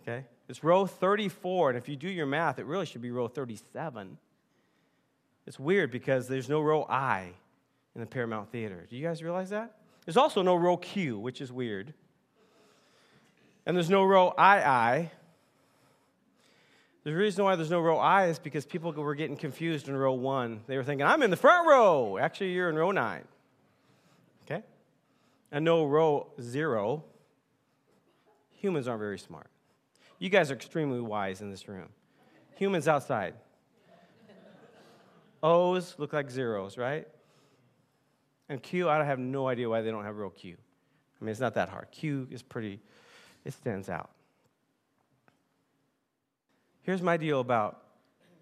Okay? 0.04 0.26
It's 0.48 0.64
row 0.64 0.86
34, 0.86 1.70
and 1.70 1.78
if 1.78 1.90
you 1.90 1.96
do 1.96 2.08
your 2.08 2.28
math, 2.28 2.60
it 2.60 2.68
really 2.68 2.86
should 2.86 3.02
be 3.02 3.10
row 3.10 3.28
37. 3.28 4.20
It's 5.48 5.60
weird 5.60 5.90
because 5.90 6.28
there's 6.28 6.50
no 6.50 6.62
row 6.62 6.86
I 6.88 7.32
in 7.96 8.02
the 8.02 8.06
Paramount 8.06 8.52
Theater. 8.52 8.86
Do 8.88 8.96
you 8.96 9.04
guys 9.04 9.24
realize 9.24 9.50
that? 9.50 9.76
There's 10.06 10.18
also 10.18 10.44
no 10.44 10.56
row 10.56 10.78
Q, 10.78 11.18
which 11.18 11.42
is 11.42 11.52
weird. 11.52 11.96
And 13.66 13.76
there's 13.76 13.90
no 13.90 14.04
row 14.04 14.36
II. 14.38 15.10
The 17.04 17.16
reason 17.16 17.44
why 17.44 17.56
there's 17.56 17.72
no 17.72 17.82
row 17.82 17.98
I 17.98 18.28
is 18.28 18.38
because 18.38 18.68
people 18.68 18.92
were 18.92 19.16
getting 19.16 19.36
confused 19.36 19.90
in 19.90 19.96
row 19.96 20.14
one. 20.14 20.62
They 20.68 20.78
were 20.78 20.84
thinking, 20.84 21.08
I'm 21.08 21.24
in 21.24 21.32
the 21.32 21.38
front 21.38 21.68
row. 21.68 22.20
Actually, 22.20 22.52
you're 22.52 22.70
in 22.70 22.76
row 22.76 22.92
nine. 22.92 23.24
And 25.52 25.66
no 25.66 25.86
row 25.86 26.32
zero. 26.40 27.04
Humans 28.52 28.88
aren't 28.88 29.00
very 29.00 29.20
smart. 29.20 29.48
You 30.20 30.30
guys 30.30 30.52
are 30.52 30.54
extremely 30.54 31.02
wise 31.02 31.42
in 31.42 31.50
this 31.50 31.68
room. 31.68 31.90
Humans 32.56 32.88
outside. 32.88 33.34
O's 35.44 35.96
look 35.98 36.14
like 36.14 36.30
zeros, 36.30 36.78
right? 36.78 37.08
And 38.48 38.62
Q, 38.62 38.88
I 38.90 39.04
have 39.04 39.18
no 39.18 39.48
idea 39.48 39.68
why 39.68 39.82
they 39.82 39.90
don't 39.90 40.04
have 40.04 40.18
real 40.18 40.30
Q. 40.30 40.56
I 41.20 41.26
mean, 41.26 41.32
it's 41.32 41.40
not 41.40 41.56
that 41.56 41.70
hard. 41.70 41.88
Q 41.92 42.28
is 42.30 42.42
pretty, 42.42 42.80
it 43.46 43.54
stands 43.54 43.90
out. 43.90 44.12
Here's 46.84 47.02
my 47.02 47.18
deal 47.18 47.40
about 47.40 47.82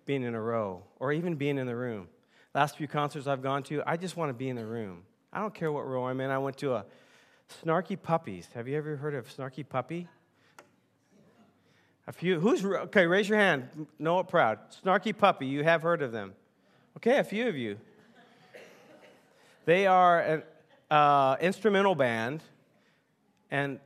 being 0.06 0.24
in 0.24 0.34
a 0.36 0.42
row 0.42 0.84
or 0.98 1.14
even 1.14 1.36
being 1.36 1.58
in 1.58 1.68
the 1.68 1.76
room. 1.76 2.08
Last 2.54 2.78
few 2.78 2.88
concerts 2.88 3.28
I've 3.28 3.44
gone 3.44 3.64
to, 3.64 3.84
I 3.86 3.96
just 3.96 4.18
want 4.18 4.30
to 4.30 4.34
be 4.34 4.50
in 4.50 4.56
the 4.56 4.66
room. 4.66 5.04
I 5.32 5.42
don't 5.42 5.54
care 5.54 5.72
what 5.72 5.88
row 5.88 6.08
I'm 6.08 6.20
in. 6.22 6.32
I 6.32 6.40
went 6.40 6.58
to 6.58 6.74
a 6.74 6.86
Snarky 7.64 8.02
Puppies. 8.02 8.48
Have 8.56 8.68
you 8.68 8.78
ever 8.78 8.96
heard 8.96 9.14
of 9.14 9.28
Snarky 9.28 9.68
Puppy? 9.68 10.08
A 12.08 12.12
few. 12.12 12.40
Who's 12.40 12.66
okay? 12.66 13.06
Raise 13.06 13.30
your 13.30 13.38
hand. 13.38 13.88
Noah 14.00 14.24
Proud. 14.24 14.58
Snarky 14.84 15.16
Puppy. 15.16 15.46
You 15.46 15.64
have 15.64 15.84
heard 15.84 16.02
of 16.02 16.12
them. 16.12 16.34
Okay, 16.98 17.20
a 17.20 17.24
few 17.24 17.48
of 17.48 17.56
you. 17.56 17.78
They 19.66 19.86
are 19.86 20.20
an 20.20 20.44
uh, 20.90 21.36
instrumental 21.40 21.94
band, 21.94 22.42
and 23.52 23.80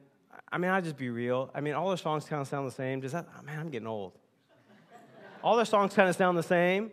I 0.49 0.57
mean, 0.57 0.71
I'll 0.71 0.81
just 0.81 0.95
be 0.95 1.09
real. 1.09 1.51
I 1.53 1.59
mean, 1.59 1.73
all 1.73 1.89
their 1.89 1.97
songs 1.97 2.23
kind 2.23 2.41
of 2.41 2.47
sound 2.47 2.65
the 2.65 2.71
same. 2.71 3.01
Does 3.01 3.11
that? 3.11 3.27
Oh, 3.37 3.41
man, 3.43 3.59
I'm 3.59 3.69
getting 3.69 3.87
old. 3.87 4.13
All 5.43 5.57
their 5.57 5.65
songs 5.65 5.93
kind 5.93 6.07
of 6.07 6.15
sound 6.15 6.37
the 6.37 6.43
same, 6.43 6.89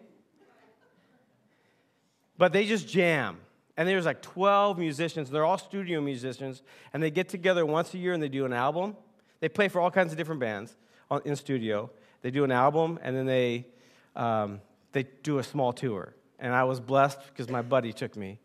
but 2.36 2.52
they 2.52 2.66
just 2.66 2.88
jam. 2.88 3.38
And 3.76 3.88
there's 3.88 4.06
like 4.06 4.22
12 4.22 4.78
musicians. 4.78 5.30
They're 5.30 5.44
all 5.44 5.58
studio 5.58 6.00
musicians, 6.00 6.62
and 6.92 7.02
they 7.02 7.10
get 7.10 7.28
together 7.28 7.64
once 7.64 7.94
a 7.94 7.98
year 7.98 8.12
and 8.12 8.22
they 8.22 8.28
do 8.28 8.44
an 8.44 8.52
album. 8.52 8.96
They 9.40 9.48
play 9.48 9.68
for 9.68 9.80
all 9.80 9.90
kinds 9.90 10.12
of 10.12 10.18
different 10.18 10.40
bands 10.40 10.76
in 11.24 11.34
studio. 11.36 11.90
They 12.22 12.30
do 12.30 12.44
an 12.44 12.52
album, 12.52 12.98
and 13.02 13.16
then 13.16 13.26
they, 13.26 13.66
um, 14.14 14.60
they 14.92 15.04
do 15.22 15.38
a 15.38 15.42
small 15.42 15.72
tour. 15.72 16.14
And 16.38 16.54
I 16.54 16.64
was 16.64 16.80
blessed 16.80 17.20
because 17.28 17.48
my 17.48 17.62
buddy 17.62 17.92
took 17.92 18.16
me. 18.16 18.38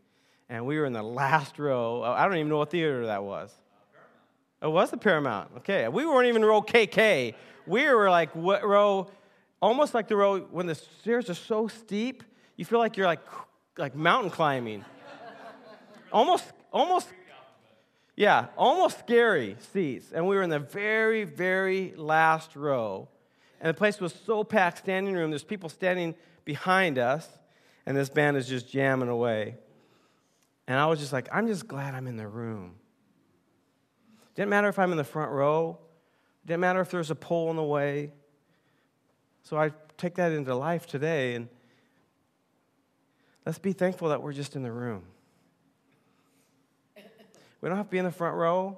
And 0.50 0.66
we 0.66 0.78
were 0.78 0.86
in 0.86 0.94
the 0.94 1.04
last 1.04 1.60
row. 1.60 2.04
I 2.04 2.26
don't 2.26 2.36
even 2.36 2.50
know 2.50 2.60
what 2.60 2.72
theater 2.72 3.08
that 3.08 3.24
was. 3.24 3.54
It 4.62 4.68
was 4.68 4.92
the 4.92 4.98
Paramount. 4.98 5.52
Okay. 5.58 5.88
We 5.88 6.06
weren't 6.06 6.28
even 6.28 6.44
row 6.44 6.62
KK. 6.62 7.36
We 7.68 7.90
were 7.90 8.10
like 8.10 8.36
what 8.36 8.66
row, 8.66 9.10
almost 9.62 9.94
like 9.94 10.08
the 10.08 10.16
row 10.16 10.40
when 10.40 10.66
the 10.66 10.76
stairs 10.76 11.30
are 11.30 11.36
so 11.36 11.68
steep, 11.68 12.24
you 12.58 12.66
feel 12.66 12.80
like 12.80 12.96
you're 12.96 13.08
like, 13.08 13.22
like 13.78 13.96
mountain 13.96 14.32
climbing. 14.32 14.86
Almost, 16.16 16.46
almost 16.72 17.10
yeah, 18.16 18.48
almost 18.58 19.00
scary 19.00 19.58
seats. 19.74 20.14
And 20.14 20.26
we 20.26 20.38
were 20.38 20.42
in 20.42 20.50
the 20.50 20.60
very, 20.60 21.26
very 21.26 21.94
last 21.98 22.56
row. 22.56 23.10
And 23.60 23.70
the 23.70 23.74
place 23.74 24.00
was 24.00 24.16
so 24.26 24.46
packed, 24.46 24.78
standing 24.78 25.14
room. 25.14 25.30
There's 25.30 25.44
people 25.44 25.68
standing 25.68 26.16
behind 26.46 26.98
us, 26.98 27.28
and 27.86 27.98
this 27.98 28.10
band 28.10 28.38
is 28.38 28.48
just 28.48 28.72
jamming 28.72 29.10
away. 29.10 29.58
And 30.68 30.80
I 30.80 30.86
was 30.86 31.00
just 31.00 31.12
like, 31.12 31.28
I'm 31.32 31.48
just 31.48 31.68
glad 31.68 31.94
I'm 31.94 32.08
in 32.08 32.16
the 32.16 32.28
room. 32.28 32.76
Didn't 34.36 34.50
matter 34.50 34.70
if 34.70 34.80
I'm 34.80 34.92
in 34.92 34.98
the 34.98 35.04
front 35.04 35.32
row, 35.32 35.78
didn't 36.46 36.62
matter 36.62 36.80
if 36.80 36.90
there's 36.92 37.12
a 37.12 37.16
pole 37.16 37.50
in 37.50 37.58
the 37.58 37.64
way. 37.64 38.12
So 39.44 39.58
I 39.58 39.72
take 39.98 40.16
that 40.16 40.32
into 40.32 40.56
life 40.56 40.88
today, 40.88 41.36
and 41.36 41.50
let's 43.46 43.60
be 43.60 43.74
thankful 43.74 44.10
that 44.10 44.22
we're 44.22 44.34
just 44.34 44.56
in 44.56 44.64
the 44.64 44.72
room. 44.72 45.04
We 47.66 47.70
don't 47.70 47.78
have 47.78 47.88
to 47.88 47.92
be 47.92 47.98
in 47.98 48.06
the 48.06 48.12
front 48.12 48.36
row. 48.36 48.78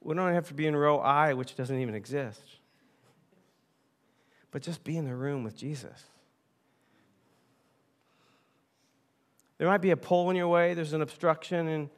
We 0.00 0.16
don't 0.16 0.34
have 0.34 0.48
to 0.48 0.54
be 0.54 0.66
in 0.66 0.74
row 0.74 0.98
I, 0.98 1.34
which 1.34 1.54
doesn't 1.54 1.78
even 1.78 1.94
exist. 1.94 2.42
But 4.50 4.62
just 4.62 4.82
be 4.82 4.96
in 4.96 5.04
the 5.04 5.14
room 5.14 5.44
with 5.44 5.56
Jesus. 5.56 6.02
There 9.58 9.68
might 9.68 9.82
be 9.82 9.92
a 9.92 9.96
pole 9.96 10.28
in 10.30 10.36
your 10.36 10.48
way, 10.48 10.74
there's 10.74 10.94
an 10.94 11.00
obstruction, 11.00 11.68
and 11.68 11.88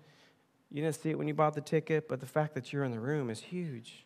you 0.70 0.82
didn't 0.82 0.96
see 0.96 1.08
it 1.08 1.16
when 1.16 1.26
you 1.26 1.32
bought 1.32 1.54
the 1.54 1.62
ticket, 1.62 2.06
but 2.06 2.20
the 2.20 2.26
fact 2.26 2.52
that 2.52 2.70
you're 2.70 2.84
in 2.84 2.92
the 2.92 3.00
room 3.00 3.30
is 3.30 3.40
huge. 3.40 4.04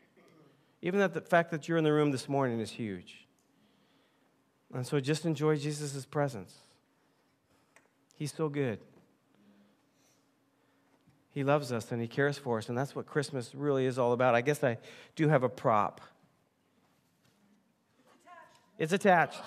Even 0.83 1.01
that 1.01 1.15
the 1.15 1.21
fact 1.21 1.51
that 1.51 1.67
you're 1.67 1.79
in 1.79 1.85
the 1.85 1.93
room 1.93 2.13
this 2.13 2.29
morning 2.29 2.61
is 2.61 2.71
huge. 2.71 3.27
And 4.73 4.87
so 4.87 5.01
just 5.01 5.25
enjoy 5.25 5.57
Jesus' 5.57 6.07
presence. 6.07 6.55
He's 8.15 8.33
so 8.33 8.49
good. 8.49 8.79
He 11.33 11.45
loves 11.45 11.73
us 11.73 11.91
and 11.93 12.01
He 12.01 12.09
cares 12.09 12.39
for 12.39 12.59
us, 12.59 12.69
and 12.69 12.77
that's 12.77 12.95
what 12.95 13.07
Christmas 13.07 13.55
really 13.55 13.87
is 13.87 13.99
all 13.99 14.13
about. 14.13 14.35
I 14.35 14.43
guess 14.43 14.63
I 14.63 14.79
do 15.17 15.29
have 15.29 15.43
a 15.43 15.49
prop. 15.49 16.01
It's 18.79 18.93
attached. 18.93 19.41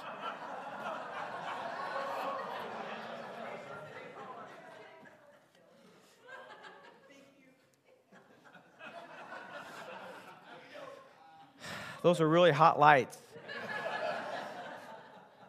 Those 12.02 12.22
are 12.22 12.30
really 12.30 12.52
hot 12.52 12.80
lights. 12.80 13.18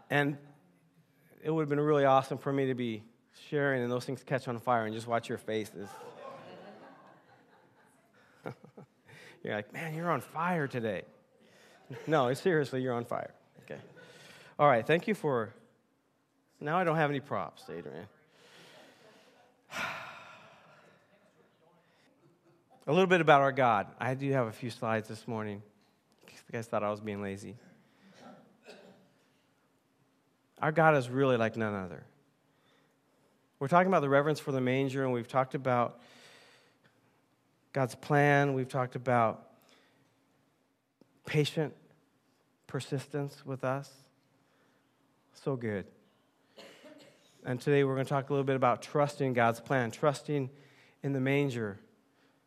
and 0.09 0.39
it 1.45 1.51
would 1.51 1.61
have 1.61 1.69
been 1.69 1.79
really 1.79 2.07
awesome 2.07 2.39
for 2.39 2.51
me 2.51 2.69
to 2.69 2.75
be 2.75 3.03
sharing 3.51 3.83
and 3.83 3.93
those 3.93 4.07
things 4.07 4.23
catch 4.25 4.49
on 4.49 4.59
fire 4.59 4.87
and 4.87 4.95
just 4.95 5.07
watch 5.07 5.29
your 5.29 5.37
faces. 5.37 5.87
You're 9.47 9.55
like, 9.55 9.73
man, 9.73 9.95
you're 9.95 10.11
on 10.11 10.21
fire 10.21 10.67
today. 10.67 11.03
No, 12.09 12.35
seriously, 12.35 12.83
you're 12.83 12.95
on 12.95 13.05
fire. 13.05 13.31
Okay. 13.63 13.79
All 14.59 14.67
right, 14.67 14.85
thank 14.85 15.07
you 15.07 15.15
for. 15.15 15.55
Now 16.61 16.77
I 16.79 16.83
don't 16.83 16.97
have 16.97 17.11
any 17.11 17.21
props, 17.21 17.63
Adrian. 17.71 18.09
A 22.89 22.93
little 22.93 23.07
bit 23.07 23.21
about 23.21 23.41
our 23.41 23.53
God. 23.53 23.87
I 24.01 24.15
do 24.15 24.33
have 24.33 24.49
a 24.49 24.53
few 24.53 24.71
slides 24.71 25.09
this 25.09 25.29
morning. 25.29 25.63
You 26.27 26.53
guys 26.53 26.67
thought 26.67 26.83
I 26.83 26.91
was 26.91 27.01
being 27.01 27.23
lazy. 27.23 27.55
Our 30.61 30.73
God 30.73 30.97
is 30.97 31.09
really 31.09 31.37
like 31.37 31.57
none 31.57 31.75
other. 31.75 32.03
We're 33.61 33.69
talking 33.69 33.87
about 33.87 34.01
the 34.01 34.09
reverence 34.09 34.41
for 34.41 34.51
the 34.51 34.61
manger, 34.61 35.05
and 35.05 35.13
we've 35.13 35.29
talked 35.29 35.55
about 35.55 36.01
God's 37.77 37.95
plan. 37.95 38.55
We've 38.55 38.67
talked 38.67 38.97
about 38.97 39.49
patient 41.27 41.75
persistence 42.67 43.45
with 43.45 43.65
us. 43.65 43.93
So 45.35 45.57
good. 45.57 45.85
And 47.45 47.61
today 47.61 47.85
we're 47.85 47.93
going 47.93 48.07
to 48.07 48.09
talk 48.09 48.31
a 48.31 48.33
little 48.33 48.47
bit 48.47 48.57
about 48.57 48.81
trusting 48.81 49.35
God's 49.35 49.61
plan, 49.61 49.91
trusting 49.91 50.49
in 51.03 51.13
the 51.13 51.21
manger. 51.21 51.79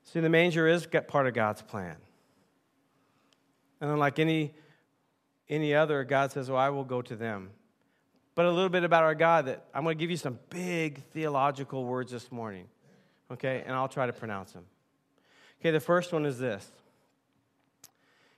See, 0.03 0.19
the 0.19 0.29
manger 0.29 0.67
is 0.67 0.87
part 1.07 1.27
of 1.27 1.35
God's 1.35 1.61
plan. 1.61 1.97
And 3.81 3.91
unlike 3.91 4.17
any, 4.17 4.55
any 5.47 5.75
other, 5.75 6.03
God 6.05 6.31
says, 6.31 6.49
Well, 6.49 6.57
I 6.57 6.69
will 6.69 6.83
go 6.83 7.03
to 7.03 7.15
them 7.15 7.51
but 8.33 8.47
a 8.47 8.51
little 8.51 8.69
bit 8.69 8.83
about 8.83 9.03
our 9.03 9.13
God 9.13 9.45
that 9.45 9.65
I'm 9.75 9.83
going 9.83 9.95
to 9.95 10.01
give 10.01 10.09
you 10.09 10.17
some 10.17 10.39
big 10.49 11.03
theological 11.11 11.83
words 11.85 12.11
this 12.11 12.31
morning, 12.31 12.65
okay? 13.29 13.63
And 13.65 13.75
I'll 13.75 13.89
try 13.89 14.07
to 14.07 14.13
pronounce 14.13 14.53
them. 14.53 14.63
Okay, 15.59 15.71
the 15.71 15.79
first 15.79 16.13
one 16.13 16.25
is 16.25 16.39
this 16.39 16.69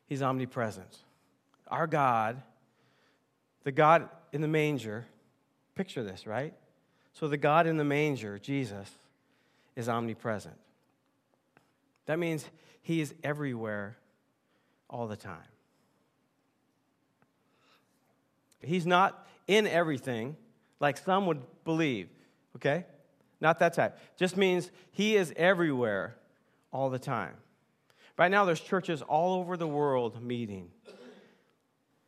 He's 0.06 0.22
omnipresent. 0.22 0.98
Our 1.68 1.88
God, 1.88 2.42
the 3.64 3.72
God 3.72 4.10
in 4.34 4.42
the 4.42 4.48
manger, 4.48 5.06
picture 5.76 6.04
this, 6.04 6.28
right? 6.28 6.54
So 7.14 7.28
the 7.28 7.38
God 7.38 7.68
in 7.68 7.78
the 7.78 7.84
manger, 7.84 8.40
Jesus, 8.40 8.90
is 9.76 9.88
omnipresent. 9.88 10.56
That 12.08 12.20
means 12.20 12.46
He 12.82 13.02
is 13.02 13.14
everywhere 13.24 13.98
all 14.90 15.08
the 15.08 15.16
time. 15.16 15.38
He's 18.62 18.86
not 18.86 19.28
in 19.48 19.68
everything, 19.68 20.36
like 20.80 20.98
some 20.98 21.26
would 21.26 21.42
believe, 21.64 22.10
okay? 22.56 22.86
Not 23.40 23.60
that 23.60 23.74
type. 23.74 23.98
Just 24.18 24.38
means 24.38 24.70
he 24.92 25.16
is 25.16 25.34
everywhere 25.36 26.16
all 26.72 26.90
the 26.90 27.00
time. 27.00 27.34
Right 28.18 28.30
now, 28.30 28.46
there's 28.46 28.60
churches 28.60 29.02
all 29.02 29.40
over 29.40 29.58
the 29.58 29.68
world 29.68 30.22
meeting, 30.22 30.70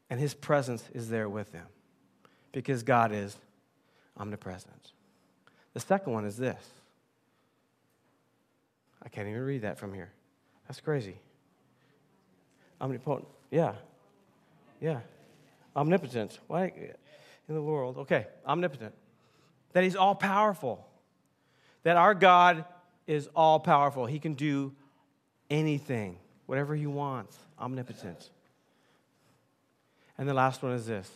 and 0.10 0.20
his 0.20 0.34
presence 0.34 0.84
is 0.94 1.10
there 1.10 1.28
with 1.28 1.52
them 1.52 1.66
because 2.52 2.84
God 2.84 3.12
is 3.12 3.36
omnipresent. 4.18 4.92
The 5.74 5.80
second 5.80 6.14
one 6.14 6.26
is 6.26 6.38
this. 6.38 6.64
I 9.02 9.10
can't 9.10 9.28
even 9.28 9.42
read 9.42 9.64
that 9.64 9.80
from 9.80 9.94
here. 9.94 10.12
That's 10.68 10.80
crazy. 10.80 11.16
Omnipotent. 12.80 13.28
Yeah. 13.50 13.74
Yeah. 14.80 15.00
Omnipotent. 15.76 16.40
Why? 16.48 16.72
in 17.48 17.56
the 17.56 17.62
world. 17.62 17.98
Okay, 18.00 18.28
omnipotent. 18.46 18.94
That 19.74 19.84
he's 19.84 19.96
all 19.96 20.16
powerful. 20.16 20.88
That 21.84 21.98
our 21.98 22.14
God 22.14 22.66
is 23.08 23.30
all 23.36 23.60
powerful. 23.60 24.06
He 24.06 24.20
can 24.20 24.34
do 24.34 24.74
anything, 25.50 26.18
whatever 26.46 26.76
he 26.76 26.88
wants. 26.88 27.38
Omnipotent. 27.60 28.30
And 30.18 30.28
the 30.28 30.34
last 30.34 30.62
one 30.62 30.74
is 30.74 30.86
this 30.86 31.10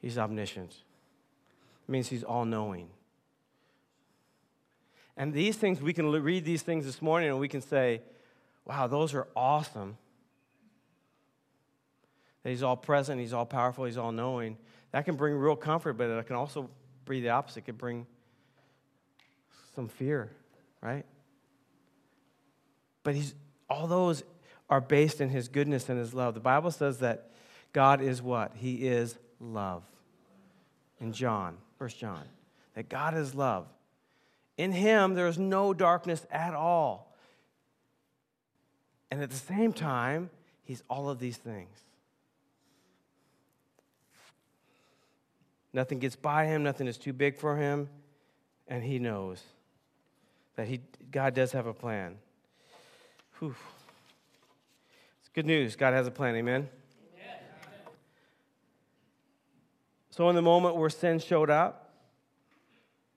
He's 0.00 0.18
omniscient. 0.18 0.70
It 0.70 1.90
means 1.90 2.08
he's 2.08 2.24
all 2.24 2.44
knowing. 2.44 2.88
And 5.16 5.32
these 5.32 5.56
things, 5.56 5.80
we 5.80 5.92
can 5.92 6.10
read 6.10 6.44
these 6.44 6.62
things 6.62 6.84
this 6.84 7.02
morning 7.02 7.28
and 7.28 7.40
we 7.40 7.48
can 7.48 7.60
say, 7.60 8.02
wow, 8.64 8.86
those 8.86 9.14
are 9.14 9.26
awesome. 9.34 9.96
That 12.42 12.50
he's 12.50 12.62
all 12.62 12.76
present, 12.76 13.20
he's 13.20 13.32
all 13.32 13.46
powerful, 13.46 13.84
he's 13.84 13.98
all 13.98 14.12
knowing. 14.12 14.56
That 14.92 15.04
can 15.04 15.16
bring 15.16 15.34
real 15.34 15.56
comfort, 15.56 15.94
but 15.94 16.08
it 16.08 16.26
can 16.26 16.36
also 16.36 16.70
bring 17.04 17.22
the 17.22 17.30
opposite. 17.30 17.60
It 17.60 17.64
can 17.64 17.74
bring 17.74 18.06
some 19.74 19.88
fear, 19.88 20.30
right? 20.80 21.04
But 23.02 23.14
he's 23.14 23.34
all 23.68 23.86
those 23.86 24.22
are 24.70 24.80
based 24.80 25.20
in 25.20 25.30
his 25.30 25.48
goodness 25.48 25.88
and 25.88 25.98
his 25.98 26.14
love. 26.14 26.34
The 26.34 26.40
Bible 26.40 26.70
says 26.70 26.98
that 26.98 27.30
God 27.72 28.00
is 28.00 28.20
what? 28.22 28.52
He 28.54 28.86
is 28.86 29.16
love. 29.40 29.82
In 31.00 31.12
John, 31.12 31.56
First 31.78 31.98
John, 31.98 32.24
that 32.74 32.88
God 32.88 33.16
is 33.16 33.34
love. 33.34 33.66
In 34.56 34.72
him 34.72 35.14
there 35.14 35.28
is 35.28 35.38
no 35.38 35.72
darkness 35.72 36.26
at 36.30 36.54
all. 36.54 37.16
And 39.10 39.22
at 39.22 39.30
the 39.30 39.36
same 39.36 39.72
time, 39.72 40.28
he's 40.64 40.82
all 40.90 41.08
of 41.08 41.18
these 41.18 41.36
things. 41.36 41.70
Nothing 45.72 45.98
gets 45.98 46.16
by 46.16 46.46
him, 46.46 46.62
nothing 46.62 46.88
is 46.88 46.98
too 46.98 47.12
big 47.12 47.36
for 47.36 47.56
him, 47.56 47.88
and 48.66 48.82
he 48.82 48.98
knows 48.98 49.42
that 50.58 50.66
he, 50.66 50.80
God 51.12 51.34
does 51.34 51.52
have 51.52 51.66
a 51.66 51.72
plan. 51.72 52.16
Whew. 53.38 53.54
It's 55.20 55.28
good 55.32 55.46
news. 55.46 55.76
God 55.76 55.94
has 55.94 56.08
a 56.08 56.10
plan. 56.10 56.34
Amen? 56.34 56.68
Amen. 57.14 57.38
So, 60.10 60.28
in 60.28 60.34
the 60.34 60.42
moment 60.42 60.74
where 60.74 60.90
sin 60.90 61.20
showed 61.20 61.48
up 61.48 61.94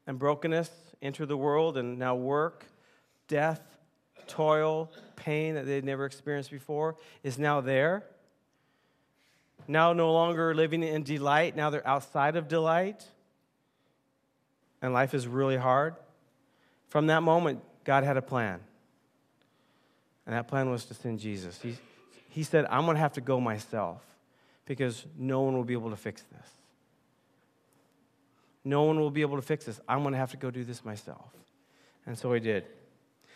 and 0.06 0.20
brokenness 0.20 0.70
entered 1.02 1.30
the 1.30 1.36
world, 1.38 1.78
and 1.78 1.98
now 1.98 2.14
work, 2.14 2.68
death, 3.28 3.62
toil, 4.28 4.92
pain 5.16 5.56
that 5.56 5.66
they'd 5.66 5.84
never 5.84 6.06
experienced 6.06 6.52
before 6.52 6.96
is 7.24 7.40
now 7.40 7.60
there 7.60 8.04
now 9.68 9.94
no 9.94 10.14
longer 10.14 10.54
living 10.54 10.84
in 10.84 11.02
delight. 11.02 11.56
Now 11.56 11.72
they're 11.72 11.88
outside 11.88 12.36
of 12.36 12.48
delight. 12.48 13.04
And 14.82 14.94
life 14.94 15.14
is 15.16 15.28
really 15.28 15.58
hard. 15.58 15.96
From 16.92 17.08
that 17.08 17.24
moment, 17.24 17.62
God 17.86 18.04
had 18.04 18.18
a 18.18 18.22
plan. 18.22 18.60
And 20.26 20.36
that 20.36 20.50
plan 20.50 20.70
was 20.70 20.84
to 20.86 20.94
send 20.94 21.20
Jesus. 21.20 21.58
He, 21.62 21.78
he 22.28 22.44
said, 22.44 22.66
I'm 22.70 22.84
going 22.84 22.96
to 22.96 23.02
have 23.02 23.14
to 23.14 23.22
go 23.22 23.40
myself 23.40 24.02
because 24.66 25.06
no 25.18 25.40
one 25.40 25.56
will 25.56 25.64
be 25.64 25.72
able 25.72 25.90
to 25.92 25.96
fix 25.96 26.22
this. 26.24 26.48
No 28.66 28.84
one 28.84 29.00
will 29.00 29.10
be 29.10 29.22
able 29.22 29.38
to 29.38 29.42
fix 29.42 29.64
this. 29.64 29.80
I'm 29.88 30.02
going 30.02 30.12
to 30.12 30.18
have 30.18 30.32
to 30.32 30.38
go 30.38 30.52
do 30.52 30.66
this 30.66 30.84
myself. 30.84 31.32
And 32.06 32.18
so 32.18 32.34
he 32.34 32.42
did. 32.42 32.66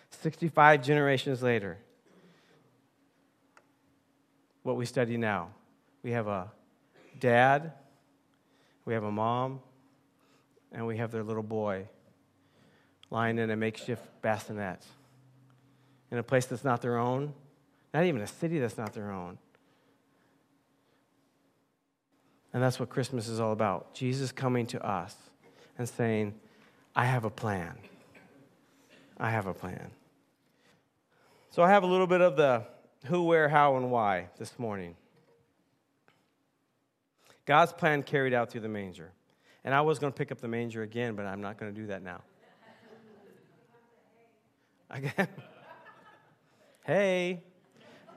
65 0.10 0.84
generations 0.84 1.41
later, 1.41 1.78
what 4.63 4.76
we 4.76 4.86
study 4.86 5.15
now 5.15 5.48
we 6.04 6.12
have 6.12 6.28
a 6.28 6.52
dad, 7.22 7.72
we 8.84 8.94
have 8.94 9.06
a 9.06 9.12
mom, 9.12 9.62
and 10.74 10.86
we 10.86 10.98
have 10.98 11.12
their 11.12 11.24
little 11.24 11.41
boy 11.41 11.88
lying 13.10 13.38
in 13.38 13.50
a 13.50 13.56
makeshift 13.56 14.04
bassinet 14.22 14.84
in 16.12 16.18
a 16.18 16.24
place 16.24 16.46
that's 16.46 16.63
not 16.63 16.82
their 16.82 16.98
own, 16.98 17.34
not 17.94 18.06
even 18.06 18.22
a 18.22 18.28
city 18.28 18.60
that's 18.60 18.78
not 18.78 18.94
their 18.94 19.12
own. 19.12 19.38
And 22.54 22.63
that's 22.63 22.80
what 22.80 22.89
Christmas 22.89 23.28
is 23.28 23.39
all 23.39 23.52
about 23.52 23.94
Jesus 23.94 24.32
coming 24.32 24.65
to 24.68 24.86
us 24.86 25.15
and 25.78 25.88
saying, 25.89 26.36
I 26.96 27.06
have 27.06 27.26
a 27.26 27.30
plan. 27.30 27.76
I 29.18 29.30
have 29.30 29.48
a 29.48 29.54
plan. 29.54 29.91
So 31.52 31.63
I 31.63 31.70
have 31.70 31.84
a 31.84 31.88
little 31.88 32.08
bit 32.08 32.22
of 32.22 32.38
the 32.38 32.63
who, 33.06 33.24
where, 33.24 33.50
how, 33.50 33.78
and 33.78 33.91
why 33.91 34.30
this 34.38 34.58
morning. 34.58 34.96
God's 37.46 37.74
plan 37.74 38.04
carried 38.04 38.34
out 38.34 38.50
through 38.50 38.62
the 38.62 38.70
manger. 38.70 39.12
And 39.63 39.74
I 39.74 39.82
was 39.82 40.00
going 40.00 40.12
to 40.12 40.18
pick 40.18 40.32
up 40.32 40.39
the 40.39 40.48
manger 40.48 40.82
again, 40.82 41.15
but 41.15 41.26
I'm 41.26 41.41
not 41.41 41.58
going 41.58 41.74
to 41.74 41.80
do 41.80 41.88
that 41.88 42.04
now. 42.04 42.22
Hey. 46.86 47.41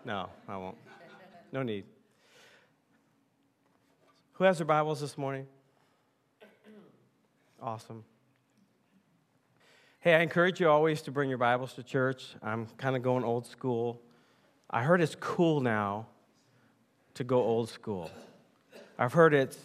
No, 0.04 0.28
I 0.48 0.56
won't. 0.56 0.76
No 1.52 1.62
need. 1.62 1.84
Who 4.32 4.44
has 4.44 4.58
their 4.58 4.66
Bibles 4.66 5.00
this 5.00 5.18
morning? 5.18 5.46
Awesome. 7.60 8.04
Hey, 10.00 10.14
I 10.14 10.20
encourage 10.20 10.60
you 10.60 10.68
always 10.68 11.02
to 11.02 11.10
bring 11.10 11.28
your 11.28 11.38
Bibles 11.38 11.72
to 11.74 11.82
church. 11.82 12.36
I'm 12.40 12.66
kind 12.76 12.94
of 12.94 13.02
going 13.02 13.24
old 13.24 13.46
school. 13.46 14.00
I 14.70 14.84
heard 14.84 15.00
it's 15.00 15.16
cool 15.16 15.60
now 15.60 16.06
to 17.14 17.24
go 17.24 17.42
old 17.42 17.68
school. 17.68 18.10
I've 18.96 19.12
heard 19.12 19.34
it's 19.34 19.58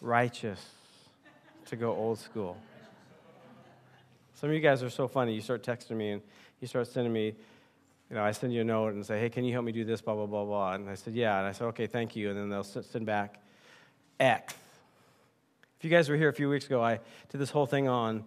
righteous 0.00 0.60
to 1.66 1.76
go 1.76 1.92
old 1.94 2.18
school. 2.18 2.56
Some 4.44 4.50
of 4.50 4.54
you 4.56 4.60
guys 4.60 4.82
are 4.82 4.90
so 4.90 5.08
funny. 5.08 5.32
You 5.32 5.40
start 5.40 5.62
texting 5.62 5.96
me 5.96 6.10
and 6.10 6.22
you 6.60 6.68
start 6.68 6.86
sending 6.86 7.14
me, 7.14 7.34
you 8.10 8.14
know, 8.14 8.22
I 8.22 8.32
send 8.32 8.52
you 8.52 8.60
a 8.60 8.64
note 8.64 8.92
and 8.92 9.06
say, 9.06 9.18
hey, 9.18 9.30
can 9.30 9.42
you 9.42 9.54
help 9.54 9.64
me 9.64 9.72
do 9.72 9.86
this, 9.86 10.02
blah, 10.02 10.14
blah, 10.14 10.26
blah, 10.26 10.44
blah. 10.44 10.74
And 10.74 10.90
I 10.90 10.96
said, 10.96 11.14
yeah. 11.14 11.38
And 11.38 11.46
I 11.46 11.52
said, 11.52 11.64
okay, 11.68 11.86
thank 11.86 12.14
you. 12.14 12.28
And 12.28 12.38
then 12.38 12.50
they'll 12.50 12.62
send 12.62 13.06
back 13.06 13.40
X. 14.20 14.52
If 15.78 15.84
you 15.84 15.88
guys 15.88 16.10
were 16.10 16.16
here 16.16 16.28
a 16.28 16.32
few 16.34 16.50
weeks 16.50 16.66
ago, 16.66 16.84
I 16.84 17.00
did 17.30 17.38
this 17.38 17.48
whole 17.48 17.64
thing 17.64 17.88
on 17.88 18.22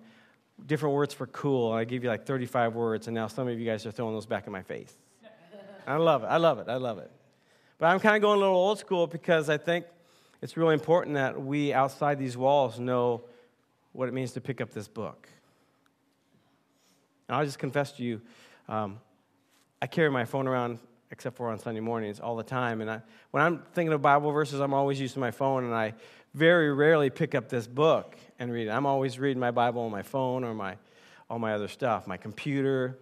different 0.65 0.95
words 0.95 1.13
for 1.13 1.27
cool. 1.27 1.73
And 1.73 1.82
I 1.82 1.84
gave 1.84 2.03
you 2.03 2.10
like 2.10 2.25
35 2.25 2.73
words, 2.73 3.06
and 3.06 3.13
now 3.13 3.27
some 3.27 3.47
of 3.47 3.60
you 3.60 3.65
guys 3.67 3.86
are 3.86 3.91
throwing 3.91 4.15
those 4.15 4.25
back 4.25 4.47
in 4.47 4.51
my 4.51 4.63
face. 4.63 4.97
I 5.86 5.97
love 5.97 6.23
it. 6.23 6.27
I 6.32 6.38
love 6.38 6.58
it. 6.58 6.67
I 6.67 6.77
love 6.77 6.97
it. 6.97 7.12
But 7.77 7.89
I'm 7.89 7.99
kind 7.99 8.15
of 8.15 8.23
going 8.23 8.38
a 8.38 8.41
little 8.41 8.56
old 8.56 8.80
school 8.80 9.06
because 9.06 9.51
I 9.51 9.58
think 9.58 9.86
it's 10.41 10.58
really 10.58 10.73
important 10.73 11.13
that 11.13 11.39
we 11.39 11.73
outside 11.73 12.17
these 12.17 12.36
walls 12.36 12.80
know 12.80 13.21
what 13.91 14.10
it 14.10 14.15
means 14.15 14.32
to 14.32 14.41
pick 14.41 14.62
up 14.62 14.71
this 14.71 14.88
book. 14.88 15.30
And 17.27 17.35
I'll 17.35 17.45
just 17.45 17.59
confess 17.59 17.91
to 17.93 18.03
you, 18.03 18.21
um, 18.67 18.99
I 19.81 19.87
carry 19.87 20.09
my 20.09 20.25
phone 20.25 20.47
around, 20.47 20.79
except 21.11 21.37
for 21.37 21.49
on 21.49 21.59
Sunday 21.59 21.81
mornings, 21.81 22.19
all 22.19 22.35
the 22.35 22.43
time. 22.43 22.81
And 22.81 22.89
I, 22.89 23.01
when 23.31 23.43
I'm 23.43 23.63
thinking 23.73 23.93
of 23.93 24.01
Bible 24.01 24.31
verses, 24.31 24.59
I'm 24.59 24.73
always 24.73 24.99
using 24.99 25.19
my 25.19 25.31
phone, 25.31 25.63
and 25.63 25.73
I 25.73 25.93
very 26.33 26.73
rarely 26.73 27.09
pick 27.09 27.35
up 27.35 27.49
this 27.49 27.67
book 27.67 28.15
and 28.39 28.51
read 28.51 28.67
it. 28.67 28.71
I'm 28.71 28.85
always 28.85 29.19
reading 29.19 29.39
my 29.39 29.51
Bible 29.51 29.81
on 29.81 29.91
my 29.91 30.03
phone 30.03 30.43
or 30.43 30.53
my, 30.53 30.77
all 31.29 31.39
my 31.39 31.53
other 31.53 31.67
stuff, 31.67 32.07
my 32.07 32.17
computer. 32.17 32.97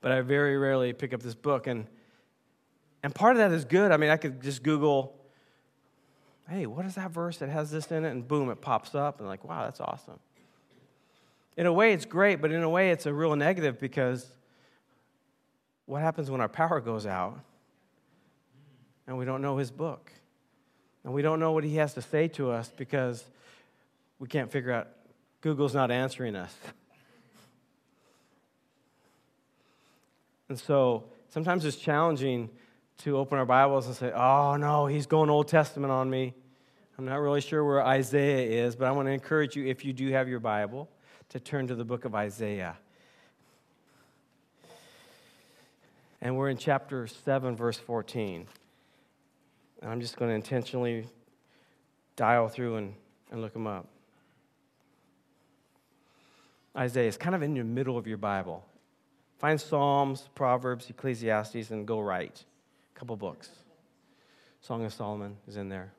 But 0.00 0.12
I 0.12 0.20
very 0.20 0.56
rarely 0.56 0.92
pick 0.92 1.12
up 1.12 1.22
this 1.22 1.34
book. 1.34 1.66
And, 1.66 1.86
and 3.02 3.14
part 3.14 3.32
of 3.32 3.38
that 3.38 3.52
is 3.52 3.64
good. 3.64 3.92
I 3.92 3.96
mean, 3.96 4.10
I 4.10 4.16
could 4.16 4.42
just 4.42 4.62
Google, 4.62 5.14
hey, 6.48 6.66
what 6.66 6.86
is 6.86 6.96
that 6.96 7.10
verse 7.10 7.38
that 7.38 7.48
has 7.48 7.70
this 7.70 7.90
in 7.90 8.04
it? 8.04 8.10
And 8.10 8.26
boom, 8.26 8.50
it 8.50 8.60
pops 8.60 8.94
up. 8.94 9.20
And 9.20 9.28
like, 9.28 9.44
wow, 9.44 9.64
that's 9.64 9.80
awesome. 9.80 10.18
In 11.56 11.66
a 11.66 11.72
way, 11.72 11.92
it's 11.92 12.04
great, 12.04 12.40
but 12.40 12.50
in 12.50 12.62
a 12.62 12.70
way, 12.70 12.90
it's 12.90 13.06
a 13.06 13.12
real 13.12 13.36
negative 13.36 13.78
because 13.78 14.26
what 15.86 16.00
happens 16.00 16.30
when 16.30 16.40
our 16.40 16.48
power 16.48 16.80
goes 16.80 17.06
out 17.06 17.38
and 19.06 19.18
we 19.18 19.24
don't 19.24 19.42
know 19.42 19.58
his 19.58 19.70
book? 19.70 20.10
And 21.04 21.12
we 21.12 21.20
don't 21.20 21.40
know 21.40 21.52
what 21.52 21.64
he 21.64 21.76
has 21.76 21.94
to 21.94 22.02
say 22.02 22.28
to 22.28 22.50
us 22.50 22.70
because 22.76 23.24
we 24.18 24.28
can't 24.28 24.50
figure 24.50 24.72
out, 24.72 24.88
Google's 25.40 25.74
not 25.74 25.90
answering 25.90 26.36
us. 26.36 26.54
And 30.48 30.58
so 30.58 31.04
sometimes 31.28 31.64
it's 31.64 31.76
challenging 31.76 32.50
to 32.98 33.16
open 33.16 33.38
our 33.38 33.46
Bibles 33.46 33.86
and 33.86 33.96
say, 33.96 34.12
oh 34.12 34.56
no, 34.56 34.86
he's 34.86 35.06
going 35.06 35.28
Old 35.28 35.48
Testament 35.48 35.90
on 35.90 36.08
me. 36.08 36.34
I'm 36.96 37.04
not 37.04 37.16
really 37.16 37.40
sure 37.40 37.64
where 37.64 37.84
Isaiah 37.84 38.64
is, 38.64 38.76
but 38.76 38.86
I 38.86 38.92
want 38.92 39.08
to 39.08 39.12
encourage 39.12 39.56
you, 39.56 39.66
if 39.66 39.84
you 39.84 39.92
do 39.92 40.10
have 40.12 40.28
your 40.28 40.40
Bible, 40.40 40.88
to 41.32 41.40
turn 41.40 41.66
to 41.66 41.74
the 41.74 41.84
book 41.84 42.04
of 42.04 42.14
Isaiah. 42.14 42.76
And 46.20 46.36
we're 46.36 46.50
in 46.50 46.58
chapter 46.58 47.06
7, 47.06 47.56
verse 47.56 47.78
14. 47.78 48.46
And 49.80 49.90
I'm 49.90 50.02
just 50.02 50.18
going 50.18 50.28
to 50.28 50.34
intentionally 50.34 51.06
dial 52.16 52.48
through 52.48 52.76
and, 52.76 52.94
and 53.30 53.40
look 53.40 53.54
them 53.54 53.66
up. 53.66 53.88
Isaiah 56.76 57.08
is 57.08 57.16
kind 57.16 57.34
of 57.34 57.42
in 57.42 57.54
the 57.54 57.64
middle 57.64 57.96
of 57.96 58.06
your 58.06 58.18
Bible. 58.18 58.62
Find 59.38 59.58
Psalms, 59.58 60.28
Proverbs, 60.34 60.90
Ecclesiastes, 60.90 61.70
and 61.70 61.86
go 61.86 62.00
right. 62.00 62.44
A 62.94 62.98
couple 62.98 63.16
books. 63.16 63.48
Song 64.60 64.84
of 64.84 64.92
Solomon 64.92 65.38
is 65.48 65.56
in 65.56 65.70
there. 65.70 65.94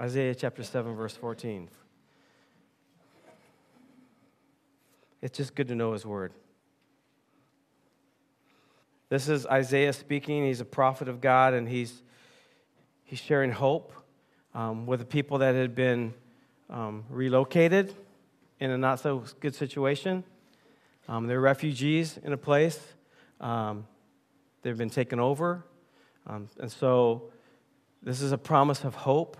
Isaiah 0.00 0.36
chapter 0.36 0.62
7, 0.62 0.94
verse 0.94 1.16
14. 1.16 1.68
It's 5.22 5.36
just 5.36 5.54
good 5.54 5.68
to 5.68 5.74
know 5.74 5.92
his 5.92 6.06
word. 6.06 6.32
This 9.10 9.28
is 9.28 9.46
Isaiah 9.46 9.92
speaking. 9.92 10.46
He's 10.46 10.60
a 10.60 10.64
prophet 10.64 11.08
of 11.08 11.20
God, 11.20 11.52
and 11.52 11.68
he's, 11.68 12.02
he's 13.04 13.18
sharing 13.18 13.50
hope 13.50 13.92
um, 14.54 14.86
with 14.86 15.00
the 15.00 15.06
people 15.06 15.38
that 15.38 15.54
had 15.54 15.74
been 15.74 16.14
um, 16.70 17.04
relocated 17.10 17.94
in 18.60 18.70
a 18.70 18.78
not 18.78 19.00
so 19.00 19.24
good 19.40 19.54
situation. 19.54 20.24
Um, 21.06 21.26
they're 21.26 21.40
refugees 21.40 22.18
in 22.22 22.32
a 22.32 22.38
place, 22.38 22.80
um, 23.40 23.86
they've 24.62 24.78
been 24.78 24.90
taken 24.90 25.20
over. 25.20 25.64
Um, 26.26 26.48
and 26.58 26.70
so, 26.70 27.24
this 28.02 28.22
is 28.22 28.32
a 28.32 28.38
promise 28.38 28.84
of 28.84 28.94
hope 28.94 29.36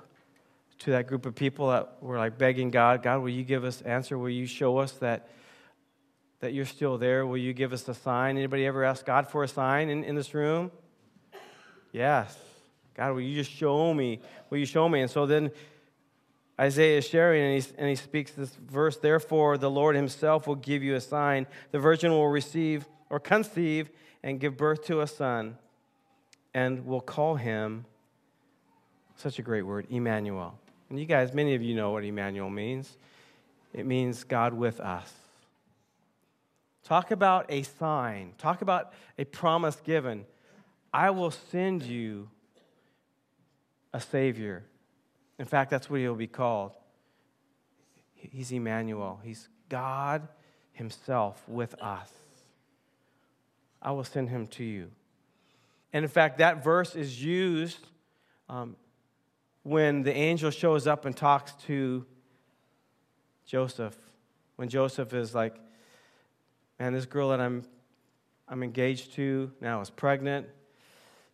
to 0.80 0.90
that 0.90 1.06
group 1.06 1.24
of 1.24 1.34
people 1.34 1.68
that 1.68 1.96
were 2.02 2.18
like 2.18 2.36
begging 2.36 2.70
God, 2.70 3.02
God, 3.02 3.22
will 3.22 3.30
you 3.30 3.44
give 3.44 3.64
us 3.64 3.80
answer? 3.82 4.18
Will 4.18 4.30
you 4.30 4.46
show 4.46 4.78
us 4.78 4.92
that? 4.92 5.28
That 6.40 6.52
you're 6.52 6.64
still 6.64 6.98
there. 6.98 7.26
Will 7.26 7.38
you 7.38 7.52
give 7.52 7.72
us 7.72 7.86
a 7.88 7.94
sign? 7.94 8.36
Anybody 8.36 8.66
ever 8.66 8.82
ask 8.84 9.04
God 9.04 9.28
for 9.28 9.44
a 9.44 9.48
sign 9.48 9.90
in, 9.90 10.04
in 10.04 10.14
this 10.14 10.34
room? 10.34 10.70
Yes. 11.92 12.36
God, 12.94 13.12
will 13.12 13.20
you 13.20 13.34
just 13.34 13.50
show 13.50 13.94
me? 13.94 14.20
Will 14.48 14.58
you 14.58 14.66
show 14.66 14.88
me? 14.88 15.00
And 15.02 15.10
so 15.10 15.26
then 15.26 15.50
Isaiah 16.58 16.98
is 16.98 17.06
sharing, 17.06 17.42
and 17.42 17.62
he, 17.62 17.70
and 17.78 17.88
he 17.88 17.94
speaks 17.94 18.32
this 18.32 18.54
verse 18.54 18.96
Therefore, 18.98 19.56
the 19.56 19.70
Lord 19.70 19.96
himself 19.96 20.46
will 20.46 20.56
give 20.56 20.82
you 20.82 20.94
a 20.94 21.00
sign. 21.00 21.46
The 21.70 21.78
virgin 21.78 22.10
will 22.10 22.28
receive 22.28 22.86
or 23.08 23.18
conceive 23.18 23.90
and 24.22 24.38
give 24.38 24.56
birth 24.56 24.84
to 24.84 25.00
a 25.00 25.06
son, 25.06 25.56
and 26.52 26.86
will 26.86 27.00
call 27.00 27.36
him, 27.36 27.86
such 29.16 29.38
a 29.38 29.42
great 29.42 29.62
word, 29.62 29.86
Emmanuel. 29.88 30.58
And 30.90 31.00
you 31.00 31.06
guys, 31.06 31.32
many 31.32 31.54
of 31.54 31.62
you 31.62 31.74
know 31.74 31.92
what 31.92 32.04
Emmanuel 32.04 32.50
means. 32.50 32.98
It 33.72 33.86
means 33.86 34.24
God 34.24 34.52
with 34.52 34.80
us. 34.80 35.10
Talk 36.84 37.10
about 37.10 37.46
a 37.48 37.62
sign. 37.62 38.32
Talk 38.38 38.62
about 38.62 38.92
a 39.18 39.24
promise 39.24 39.76
given. 39.76 40.24
I 40.92 41.10
will 41.10 41.30
send 41.30 41.82
you 41.82 42.28
a 43.92 44.00
Savior. 44.00 44.64
In 45.38 45.46
fact, 45.46 45.70
that's 45.70 45.88
what 45.88 46.00
he'll 46.00 46.14
be 46.14 46.26
called. 46.26 46.72
He's 48.14 48.52
Emmanuel, 48.52 49.20
He's 49.22 49.48
God 49.68 50.28
Himself 50.72 51.42
with 51.48 51.74
us. 51.80 52.10
I 53.80 53.92
will 53.92 54.04
send 54.04 54.28
Him 54.28 54.46
to 54.48 54.64
you. 54.64 54.90
And 55.92 56.04
in 56.04 56.10
fact, 56.10 56.38
that 56.38 56.62
verse 56.62 56.94
is 56.94 57.22
used 57.22 57.86
um, 58.48 58.76
when 59.62 60.02
the 60.02 60.14
angel 60.14 60.50
shows 60.50 60.86
up 60.86 61.04
and 61.04 61.16
talks 61.16 61.52
to 61.66 62.04
Joseph. 63.46 63.96
When 64.56 64.68
Joseph 64.68 65.14
is 65.14 65.34
like, 65.34 65.56
man, 66.80 66.94
this 66.94 67.04
girl 67.04 67.28
that 67.28 67.40
I'm, 67.40 67.62
I'm 68.48 68.62
engaged 68.62 69.12
to 69.14 69.52
now 69.60 69.82
is 69.82 69.90
pregnant. 69.90 70.46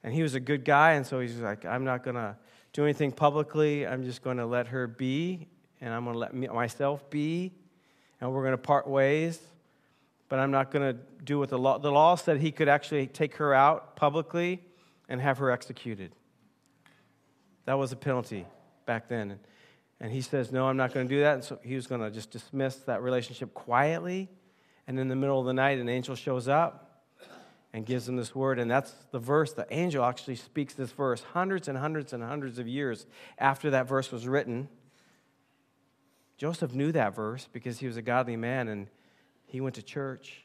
And 0.02 0.12
he 0.12 0.22
was 0.22 0.34
a 0.34 0.40
good 0.40 0.64
guy, 0.64 0.92
and 0.92 1.06
so 1.06 1.20
he's 1.20 1.36
like, 1.38 1.64
I'm 1.64 1.84
not 1.84 2.04
going 2.04 2.16
to 2.16 2.36
do 2.72 2.82
anything 2.82 3.12
publicly. 3.12 3.86
I'm 3.86 4.04
just 4.04 4.22
going 4.22 4.36
to 4.36 4.46
let 4.46 4.66
her 4.68 4.86
be, 4.86 5.46
and 5.80 5.94
I'm 5.94 6.04
going 6.04 6.14
to 6.14 6.18
let 6.18 6.34
me, 6.34 6.48
myself 6.48 7.08
be, 7.10 7.52
and 8.20 8.32
we're 8.32 8.42
going 8.42 8.52
to 8.52 8.58
part 8.58 8.88
ways. 8.88 9.40
But 10.28 10.40
I'm 10.40 10.50
not 10.50 10.72
going 10.72 10.94
to 10.94 11.00
do 11.24 11.38
what 11.38 11.48
the 11.48 11.58
law. 11.58 11.78
The 11.78 11.92
law 11.92 12.16
said 12.16 12.38
he 12.40 12.50
could 12.50 12.68
actually 12.68 13.06
take 13.06 13.36
her 13.36 13.54
out 13.54 13.94
publicly 13.94 14.60
and 15.08 15.20
have 15.20 15.38
her 15.38 15.52
executed. 15.52 16.12
That 17.64 17.74
was 17.74 17.92
a 17.92 17.96
penalty 17.96 18.44
back 18.86 19.08
then. 19.08 19.38
And 20.00 20.12
he 20.12 20.20
says, 20.20 20.50
No, 20.50 20.66
I'm 20.66 20.76
not 20.76 20.92
going 20.92 21.08
to 21.08 21.14
do 21.14 21.20
that. 21.20 21.34
And 21.34 21.44
so 21.44 21.60
he 21.62 21.76
was 21.76 21.86
going 21.86 22.00
to 22.00 22.10
just 22.10 22.32
dismiss 22.32 22.74
that 22.78 23.02
relationship 23.02 23.54
quietly 23.54 24.28
and 24.86 24.98
in 24.98 25.08
the 25.08 25.16
middle 25.16 25.40
of 25.40 25.46
the 25.46 25.54
night, 25.54 25.78
an 25.78 25.88
angel 25.88 26.14
shows 26.14 26.48
up 26.48 27.04
and 27.72 27.84
gives 27.84 28.06
them 28.06 28.16
this 28.16 28.34
word. 28.34 28.58
And 28.58 28.70
that's 28.70 28.92
the 29.10 29.18
verse. 29.18 29.52
The 29.52 29.66
angel 29.70 30.04
actually 30.04 30.36
speaks 30.36 30.74
this 30.74 30.92
verse 30.92 31.22
hundreds 31.34 31.68
and 31.68 31.76
hundreds 31.76 32.12
and 32.12 32.22
hundreds 32.22 32.58
of 32.58 32.68
years 32.68 33.06
after 33.38 33.70
that 33.70 33.88
verse 33.88 34.12
was 34.12 34.26
written. 34.26 34.68
Joseph 36.38 36.72
knew 36.74 36.92
that 36.92 37.14
verse 37.14 37.48
because 37.52 37.78
he 37.78 37.86
was 37.86 37.96
a 37.96 38.02
godly 38.02 38.36
man 38.36 38.68
and 38.68 38.88
he 39.46 39.60
went 39.60 39.74
to 39.76 39.82
church. 39.82 40.42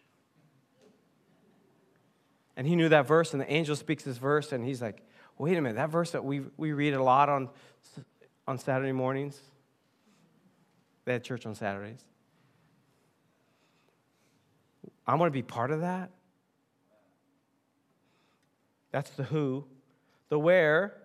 And 2.57 2.67
he 2.67 2.75
knew 2.75 2.89
that 2.89 3.07
verse, 3.07 3.31
and 3.31 3.41
the 3.41 3.51
angel 3.51 3.75
speaks 3.75 4.03
this 4.03 4.17
verse, 4.17 4.51
and 4.51 4.63
he's 4.63 4.81
like, 4.81 5.01
wait 5.37 5.57
a 5.57 5.61
minute, 5.61 5.77
that 5.77 5.89
verse 5.89 6.11
that 6.11 6.23
we, 6.23 6.41
we 6.57 6.73
read 6.73 6.93
a 6.93 7.01
lot 7.01 7.29
on, 7.29 7.49
on 8.47 8.57
Saturday 8.57 8.91
mornings. 8.91 9.39
They 11.05 11.13
had 11.13 11.23
church 11.23 11.45
on 11.45 11.55
Saturdays. 11.55 12.03
I'm 15.07 15.17
going 15.17 15.29
to 15.29 15.33
be 15.33 15.41
part 15.41 15.71
of 15.71 15.81
that. 15.81 16.11
That's 18.91 19.09
the 19.11 19.23
who. 19.23 19.65
The 20.29 20.39
where, 20.39 20.95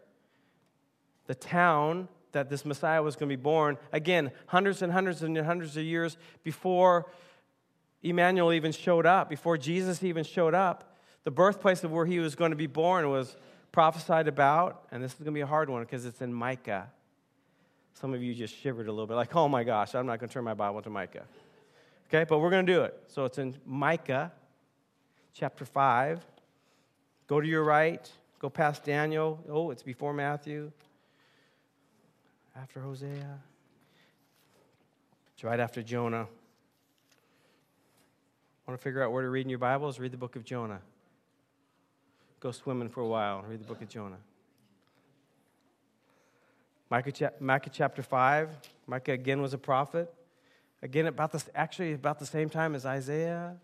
the 1.26 1.34
town 1.34 2.08
that 2.32 2.50
this 2.50 2.64
Messiah 2.64 3.02
was 3.02 3.16
going 3.16 3.28
to 3.28 3.36
be 3.36 3.42
born. 3.42 3.78
Again, 3.92 4.30
hundreds 4.46 4.82
and 4.82 4.92
hundreds 4.92 5.22
and 5.22 5.36
hundreds 5.38 5.76
of 5.76 5.84
years 5.84 6.16
before 6.44 7.10
Emmanuel 8.02 8.52
even 8.52 8.72
showed 8.72 9.06
up, 9.06 9.28
before 9.28 9.56
Jesus 9.56 10.02
even 10.02 10.22
showed 10.22 10.54
up, 10.54 10.96
the 11.24 11.30
birthplace 11.30 11.82
of 11.82 11.90
where 11.90 12.06
he 12.06 12.18
was 12.18 12.34
going 12.34 12.50
to 12.50 12.56
be 12.56 12.66
born 12.66 13.10
was 13.10 13.36
prophesied 13.72 14.28
about. 14.28 14.86
And 14.92 15.02
this 15.02 15.12
is 15.12 15.18
going 15.18 15.26
to 15.26 15.32
be 15.32 15.40
a 15.40 15.46
hard 15.46 15.68
one 15.68 15.82
because 15.82 16.04
it's 16.04 16.20
in 16.20 16.32
Micah. 16.32 16.88
Some 17.94 18.12
of 18.12 18.22
you 18.22 18.34
just 18.34 18.54
shivered 18.54 18.86
a 18.86 18.92
little 18.92 19.06
bit, 19.06 19.14
like, 19.14 19.34
oh 19.34 19.48
my 19.48 19.64
gosh, 19.64 19.94
I'm 19.94 20.06
not 20.06 20.20
going 20.20 20.28
to 20.28 20.32
turn 20.32 20.44
my 20.44 20.54
Bible 20.54 20.82
to 20.82 20.90
Micah. 20.90 21.24
Okay, 22.08 22.24
but 22.24 22.38
we're 22.38 22.50
going 22.50 22.66
to 22.66 22.72
do 22.72 22.82
it. 22.82 22.94
So 23.08 23.24
it's 23.24 23.38
in 23.38 23.56
Micah 23.66 24.30
chapter 25.34 25.64
5. 25.64 26.24
Go 27.26 27.40
to 27.40 27.46
your 27.46 27.64
right, 27.64 28.08
go 28.38 28.48
past 28.48 28.84
Daniel. 28.84 29.42
Oh, 29.48 29.72
it's 29.72 29.82
before 29.82 30.12
Matthew, 30.12 30.70
after 32.56 32.80
Hosea. 32.80 33.40
It's 35.34 35.42
right 35.42 35.58
after 35.58 35.82
Jonah. 35.82 36.28
Want 38.66 38.78
to 38.78 38.82
figure 38.82 39.02
out 39.02 39.12
where 39.12 39.22
to 39.22 39.28
read 39.28 39.42
in 39.42 39.50
your 39.50 39.58
Bibles? 39.58 39.98
Read 39.98 40.12
the 40.12 40.16
book 40.16 40.36
of 40.36 40.44
Jonah. 40.44 40.80
Go 42.38 42.52
swimming 42.52 42.88
for 42.88 43.00
a 43.00 43.06
while 43.06 43.42
read 43.48 43.60
the 43.60 43.66
book 43.66 43.82
of 43.82 43.88
Jonah. 43.88 44.18
Micah, 46.88 47.32
Micah 47.40 47.70
chapter 47.70 48.02
5. 48.02 48.50
Micah 48.86 49.12
again 49.12 49.42
was 49.42 49.52
a 49.52 49.58
prophet. 49.58 50.12
Again, 50.82 51.06
about 51.06 51.32
this, 51.32 51.48
actually 51.54 51.94
about 51.94 52.18
the 52.18 52.26
same 52.26 52.48
time 52.48 52.74
as 52.74 52.84
Isaiah 52.84 53.56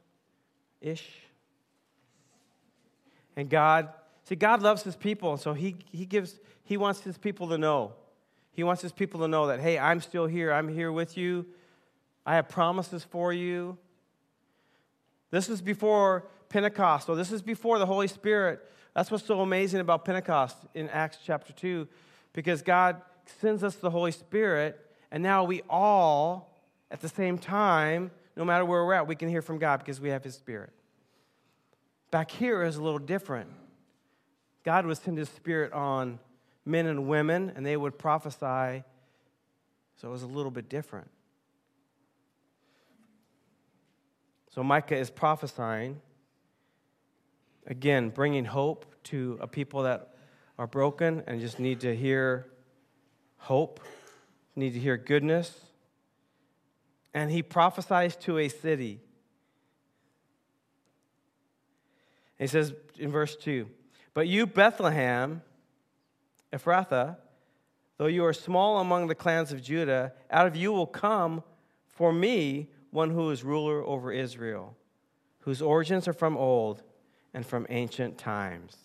ish. 0.80 1.08
And 3.36 3.48
God, 3.48 3.88
see, 4.24 4.34
God 4.34 4.62
loves 4.62 4.82
his 4.82 4.96
people, 4.96 5.32
and 5.32 5.40
so 5.40 5.52
he, 5.52 5.76
he 5.90 6.06
gives, 6.06 6.38
he 6.64 6.76
wants 6.76 7.00
his 7.00 7.18
people 7.18 7.48
to 7.48 7.58
know. 7.58 7.94
He 8.52 8.62
wants 8.64 8.82
his 8.82 8.92
people 8.92 9.20
to 9.20 9.28
know 9.28 9.46
that, 9.46 9.60
hey, 9.60 9.78
I'm 9.78 10.00
still 10.00 10.26
here. 10.26 10.52
I'm 10.52 10.68
here 10.68 10.92
with 10.92 11.16
you. 11.16 11.46
I 12.26 12.34
have 12.34 12.48
promises 12.48 13.02
for 13.04 13.32
you. 13.32 13.78
This 15.30 15.48
is 15.48 15.62
before 15.62 16.28
Pentecost. 16.50 17.06
So 17.06 17.14
this 17.14 17.32
is 17.32 17.40
before 17.40 17.78
the 17.78 17.86
Holy 17.86 18.08
Spirit. 18.08 18.60
That's 18.94 19.10
what's 19.10 19.24
so 19.24 19.40
amazing 19.40 19.80
about 19.80 20.04
Pentecost 20.04 20.56
in 20.74 20.90
Acts 20.90 21.18
chapter 21.24 21.52
2, 21.54 21.88
because 22.34 22.60
God 22.60 23.00
sends 23.40 23.64
us 23.64 23.76
the 23.76 23.90
Holy 23.90 24.12
Spirit, 24.12 24.78
and 25.10 25.22
now 25.22 25.44
we 25.44 25.62
all, 25.70 26.51
at 26.92 27.00
the 27.00 27.08
same 27.08 27.38
time, 27.38 28.10
no 28.36 28.44
matter 28.44 28.64
where 28.64 28.84
we're 28.84 28.92
at, 28.92 29.06
we 29.06 29.16
can 29.16 29.28
hear 29.28 29.40
from 29.42 29.58
God 29.58 29.78
because 29.78 30.00
we 30.00 30.10
have 30.10 30.22
His 30.22 30.34
Spirit. 30.34 30.70
Back 32.10 32.30
here 32.30 32.62
is 32.62 32.76
a 32.76 32.82
little 32.82 32.98
different. 32.98 33.48
God 34.62 34.84
would 34.84 34.98
send 34.98 35.16
His 35.16 35.30
Spirit 35.30 35.72
on 35.72 36.18
men 36.66 36.86
and 36.86 37.08
women, 37.08 37.50
and 37.56 37.64
they 37.64 37.76
would 37.76 37.98
prophesy, 37.98 38.84
so 39.96 40.08
it 40.08 40.10
was 40.10 40.22
a 40.22 40.26
little 40.26 40.50
bit 40.50 40.68
different. 40.68 41.10
So 44.54 44.62
Micah 44.62 44.98
is 44.98 45.10
prophesying, 45.10 45.98
again, 47.66 48.10
bringing 48.10 48.44
hope 48.44 48.84
to 49.04 49.38
a 49.40 49.46
people 49.46 49.84
that 49.84 50.14
are 50.58 50.66
broken 50.66 51.22
and 51.26 51.40
just 51.40 51.58
need 51.58 51.80
to 51.80 51.96
hear 51.96 52.46
hope, 53.38 53.80
need 54.54 54.74
to 54.74 54.78
hear 54.78 54.98
goodness. 54.98 55.58
And 57.14 57.30
he 57.30 57.42
prophesies 57.42 58.16
to 58.16 58.38
a 58.38 58.48
city. 58.48 59.00
he 62.38 62.46
says 62.48 62.74
in 62.98 63.10
verse 63.12 63.36
2 63.36 63.68
But 64.14 64.26
you, 64.26 64.46
Bethlehem, 64.46 65.42
Ephrathah, 66.52 67.16
though 67.98 68.06
you 68.06 68.24
are 68.24 68.32
small 68.32 68.80
among 68.80 69.06
the 69.06 69.14
clans 69.14 69.52
of 69.52 69.62
Judah, 69.62 70.12
out 70.30 70.46
of 70.46 70.56
you 70.56 70.72
will 70.72 70.86
come 70.86 71.42
for 71.86 72.12
me 72.12 72.68
one 72.90 73.10
who 73.10 73.30
is 73.30 73.44
ruler 73.44 73.82
over 73.84 74.12
Israel, 74.12 74.76
whose 75.40 75.62
origins 75.62 76.08
are 76.08 76.12
from 76.12 76.36
old 76.36 76.82
and 77.32 77.46
from 77.46 77.66
ancient 77.70 78.18
times. 78.18 78.76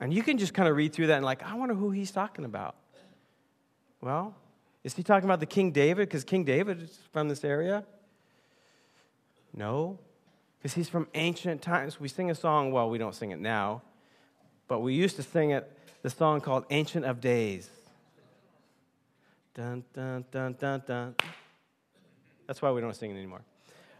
And 0.00 0.12
you 0.12 0.22
can 0.22 0.36
just 0.38 0.52
kind 0.52 0.68
of 0.68 0.76
read 0.76 0.92
through 0.92 1.08
that 1.08 1.16
and, 1.16 1.24
like, 1.24 1.42
I 1.42 1.54
wonder 1.54 1.74
who 1.74 1.90
he's 1.90 2.10
talking 2.10 2.44
about. 2.44 2.76
Well, 4.00 4.34
is 4.84 4.94
he 4.94 5.02
talking 5.02 5.28
about 5.28 5.40
the 5.40 5.46
King 5.46 5.70
David? 5.70 6.08
Because 6.08 6.24
King 6.24 6.44
David 6.44 6.82
is 6.82 6.98
from 7.12 7.28
this 7.28 7.44
area? 7.44 7.84
No, 9.54 9.98
because 10.58 10.74
he's 10.74 10.88
from 10.88 11.08
ancient 11.14 11.60
times. 11.62 12.00
We 12.00 12.08
sing 12.08 12.30
a 12.30 12.34
song, 12.34 12.72
well, 12.72 12.88
we 12.88 12.98
don't 12.98 13.14
sing 13.14 13.30
it 13.30 13.40
now, 13.40 13.82
but 14.68 14.80
we 14.80 14.94
used 14.94 15.16
to 15.16 15.22
sing 15.22 15.50
it, 15.50 15.70
the 16.02 16.10
song 16.10 16.40
called 16.40 16.64
Ancient 16.70 17.04
of 17.04 17.20
Days. 17.20 17.68
Dun, 19.54 19.84
dun, 19.94 20.24
dun, 20.30 20.56
dun, 20.58 20.82
dun. 20.86 21.14
That's 22.46 22.62
why 22.62 22.70
we 22.70 22.80
don't 22.80 22.96
sing 22.96 23.10
it 23.10 23.14
anymore. 23.14 23.42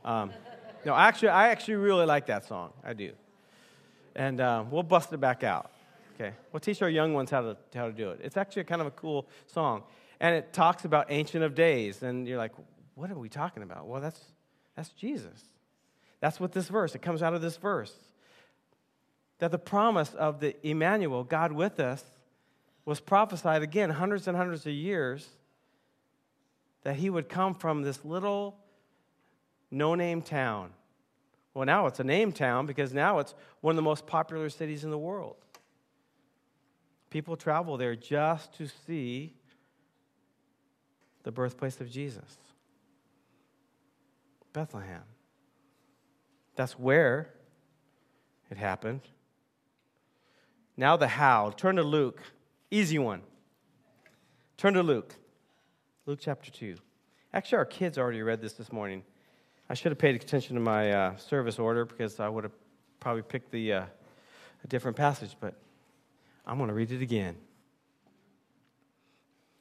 Um, 0.05 0.33
no, 0.87 0.95
actually, 0.95 1.29
I 1.29 1.49
actually 1.49 1.75
really 1.75 2.07
like 2.07 2.27
that 2.27 2.47
song. 2.47 2.73
I 2.83 2.95
do. 2.95 3.13
And 4.17 4.41
uh, 4.41 4.65
we'll 4.71 4.83
bust 4.83 5.13
it 5.13 5.21
back 5.21 5.45
out. 5.45 5.71
Okay. 6.15 6.33
We'll 6.53 6.61
teach 6.61 6.83
our 6.83 6.89
young 6.89 7.15
ones 7.15 7.31
how 7.31 7.41
to, 7.43 7.57
how 7.75 7.87
to 7.87 7.93
do 7.93 8.11
it. 8.11 8.21
It's 8.23 8.37
actually 8.37 8.65
kind 8.65 8.81
of 8.81 8.87
a 8.87 8.93
cool 8.93 9.27
song. 9.47 9.83
And 10.23 10.37
it 10.37 10.53
talks 10.53 10.85
about 10.85 11.07
Ancient 11.11 11.43
of 11.43 11.57
Days. 11.57 12.03
And 12.03 12.29
you're 12.29 12.39
like, 12.39 12.53
what 12.95 13.11
are 13.11 13.19
we 13.19 13.29
talking 13.29 13.65
about? 13.65 13.89
Well, 13.89 14.01
that's, 14.01 14.21
that's 14.77 14.91
Jesus. 14.91 15.39
That's 16.21 16.39
what 16.39 16.53
this 16.53 16.69
verse, 16.69 16.95
it 16.95 17.03
comes 17.03 17.23
out 17.23 17.35
of 17.35 17.43
this 17.43 17.57
verse. 17.57 17.93
That 19.41 19.51
the 19.51 19.59
promise 19.59 20.15
of 20.15 20.39
the 20.39 20.55
Emmanuel, 20.67 21.25
God 21.25 21.51
with 21.51 21.81
us, 21.81 22.05
was 22.85 23.01
prophesied 23.01 23.63
again 23.63 23.91
hundreds 23.91 24.29
and 24.29 24.37
hundreds 24.37 24.65
of 24.65 24.73
years 24.73 25.29
that 26.85 26.95
he 26.95 27.11
would 27.11 27.29
come 27.29 27.55
from 27.55 27.83
this 27.83 28.05
little 28.05 28.57
no 29.73 29.97
name 29.97 30.23
town. 30.23 30.71
Well, 31.53 31.67
now 31.67 31.87
it's 31.87 31.99
a 31.99 32.05
name 32.05 32.31
town 32.31 32.67
because 32.67 32.95
now 32.95 33.19
it's 33.19 33.35
one 33.61 33.73
of 33.73 33.77
the 33.77 33.83
most 33.83 34.07
popular 34.07 34.49
cities 34.51 34.85
in 34.85 34.91
the 34.91 34.99
world. 34.99 35.37
People 37.11 37.37
travel 37.37 37.77
there 37.77 37.97
just 37.97 38.55
to 38.59 38.69
see 38.87 39.35
the 41.23 41.33
birthplace 41.33 41.81
of 41.81 41.91
Jesus 41.91 42.37
Bethlehem. 44.53 45.03
That's 46.57 46.79
where 46.79 47.33
it 48.51 48.59
happened. 48.59 49.01
Now, 50.77 50.97
the 50.97 51.09
how. 51.09 51.51
Turn 51.57 51.77
to 51.77 51.83
Luke. 51.83 52.21
Easy 52.71 52.99
one. 52.99 53.23
Turn 54.57 54.75
to 54.75 54.83
Luke. 54.83 55.15
Luke 56.07 56.19
chapter 56.21 56.51
2. 56.51 56.77
Actually, 57.33 57.59
our 57.59 57.65
kids 57.65 57.97
already 57.97 58.23
read 58.23 58.41
this 58.41 58.53
this 58.55 58.71
morning. 58.71 59.03
I 59.71 59.75
should 59.75 59.93
have 59.93 59.99
paid 59.99 60.17
attention 60.17 60.55
to 60.57 60.61
my 60.61 60.93
uh, 60.93 61.17
service 61.17 61.59
order 61.59 61.87
because 61.87 62.21
I 62.21 62.29
would 62.29 62.45
have 62.45 62.53
probably 63.01 63.23
picked 63.23 63.51
the, 63.51 63.73
uh, 63.73 63.85
a 64.65 64.67
different 64.69 64.97
passage, 64.97 65.37
but 65.41 65.55
I'm 66.47 66.59
going 66.59 66.69
to 66.69 66.75
read 66.75 66.91
it 66.91 67.01
again. 67.01 67.37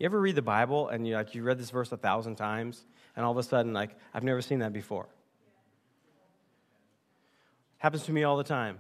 You 0.02 0.06
ever 0.06 0.20
read 0.20 0.34
the 0.34 0.42
Bible 0.42 0.90
and 0.90 1.08
you 1.08 1.14
like 1.14 1.36
you 1.36 1.44
read 1.44 1.60
this 1.60 1.70
verse 1.70 1.92
a 1.92 1.98
thousand 1.98 2.36
times, 2.36 2.88
and 3.16 3.24
all 3.24 3.32
of 3.32 3.38
a 3.38 3.44
sudden, 3.44 3.72
like, 3.72 3.92
I've 4.16 4.24
never 4.24 4.42
seen 4.42 4.58
that 4.58 4.74
before? 4.74 5.06
Happens 7.78 8.06
to 8.06 8.12
me 8.12 8.24
all 8.24 8.36
the 8.36 8.44
time. 8.44 8.80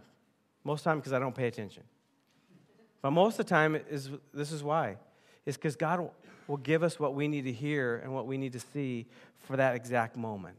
Most 0.63 0.81
time 0.81 0.97
because 0.97 1.13
I 1.13 1.19
don't 1.19 1.35
pay 1.35 1.45
attention. 1.45 1.83
But 3.03 3.11
most 3.11 3.39
of 3.39 3.45
the 3.45 3.51
time, 3.51 3.75
is, 3.91 4.09
this 4.33 4.51
is 4.51 4.63
why. 4.63 4.97
It's 5.45 5.57
because 5.57 5.75
God 5.75 6.09
will 6.47 6.57
give 6.57 6.81
us 6.81 6.99
what 6.99 7.13
we 7.13 7.27
need 7.27 7.43
to 7.43 7.53
hear 7.53 7.97
and 7.97 8.15
what 8.15 8.25
we 8.25 8.39
need 8.39 8.53
to 8.53 8.59
see 8.59 9.05
for 9.45 9.57
that 9.57 9.75
exact 9.75 10.17
moment. 10.17 10.57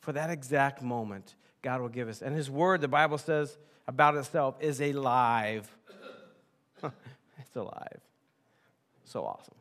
For 0.00 0.12
that 0.12 0.30
exact 0.30 0.80
moment, 0.80 1.34
God 1.60 1.82
will 1.82 1.90
give 1.90 2.08
us. 2.08 2.22
And 2.22 2.34
His 2.34 2.50
Word, 2.50 2.80
the 2.80 2.88
Bible 2.88 3.18
says 3.18 3.58
about 3.86 4.16
itself, 4.16 4.54
is 4.58 4.80
alive. 4.80 5.70
it's 6.82 7.56
alive. 7.56 8.00
So 9.12 9.26
awesome. 9.26 9.54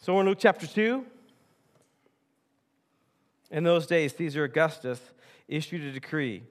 So 0.00 0.12
we're 0.12 0.20
in 0.20 0.26
Luke 0.26 0.36
chapter 0.38 0.66
2, 0.66 1.02
in 3.50 3.64
those 3.64 3.86
days, 3.86 4.14
Caesar 4.18 4.44
Augustus 4.44 5.00
issued 5.48 5.80
a 5.80 5.92
decree. 5.92 6.42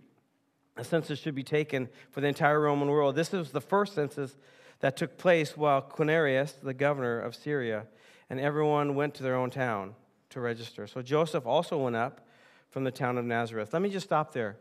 A 0.76 0.84
census 0.84 1.20
should 1.20 1.36
be 1.36 1.44
taken 1.44 1.88
for 2.10 2.20
the 2.20 2.28
entire 2.28 2.60
Roman 2.60 2.88
world. 2.88 3.16
This 3.16 3.32
was 3.32 3.52
the 3.52 3.62
first 3.62 3.94
census 3.94 4.36
that 4.80 4.98
took 4.98 5.20
place 5.20 5.56
while 5.56 5.84
Quirinius, 5.84 6.60
the 6.60 6.74
governor 6.74 7.20
of 7.20 7.36
Syria, 7.36 7.86
and 8.32 8.40
everyone 8.40 8.96
went 8.96 9.14
to 9.16 9.24
their 9.24 9.36
own 9.36 9.52
town 9.52 9.94
to 10.32 10.40
register. 10.40 10.88
So 10.88 11.04
Joseph 11.04 11.46
also 11.46 11.78
went 11.78 11.96
up 11.96 12.26
from 12.72 12.86
the 12.86 12.92
town 12.92 13.20
of 13.20 13.26
Nazareth. 13.26 13.72
Let 13.72 13.84
me 13.84 13.92
just 13.92 14.08
stop 14.08 14.34
there. 14.34 14.58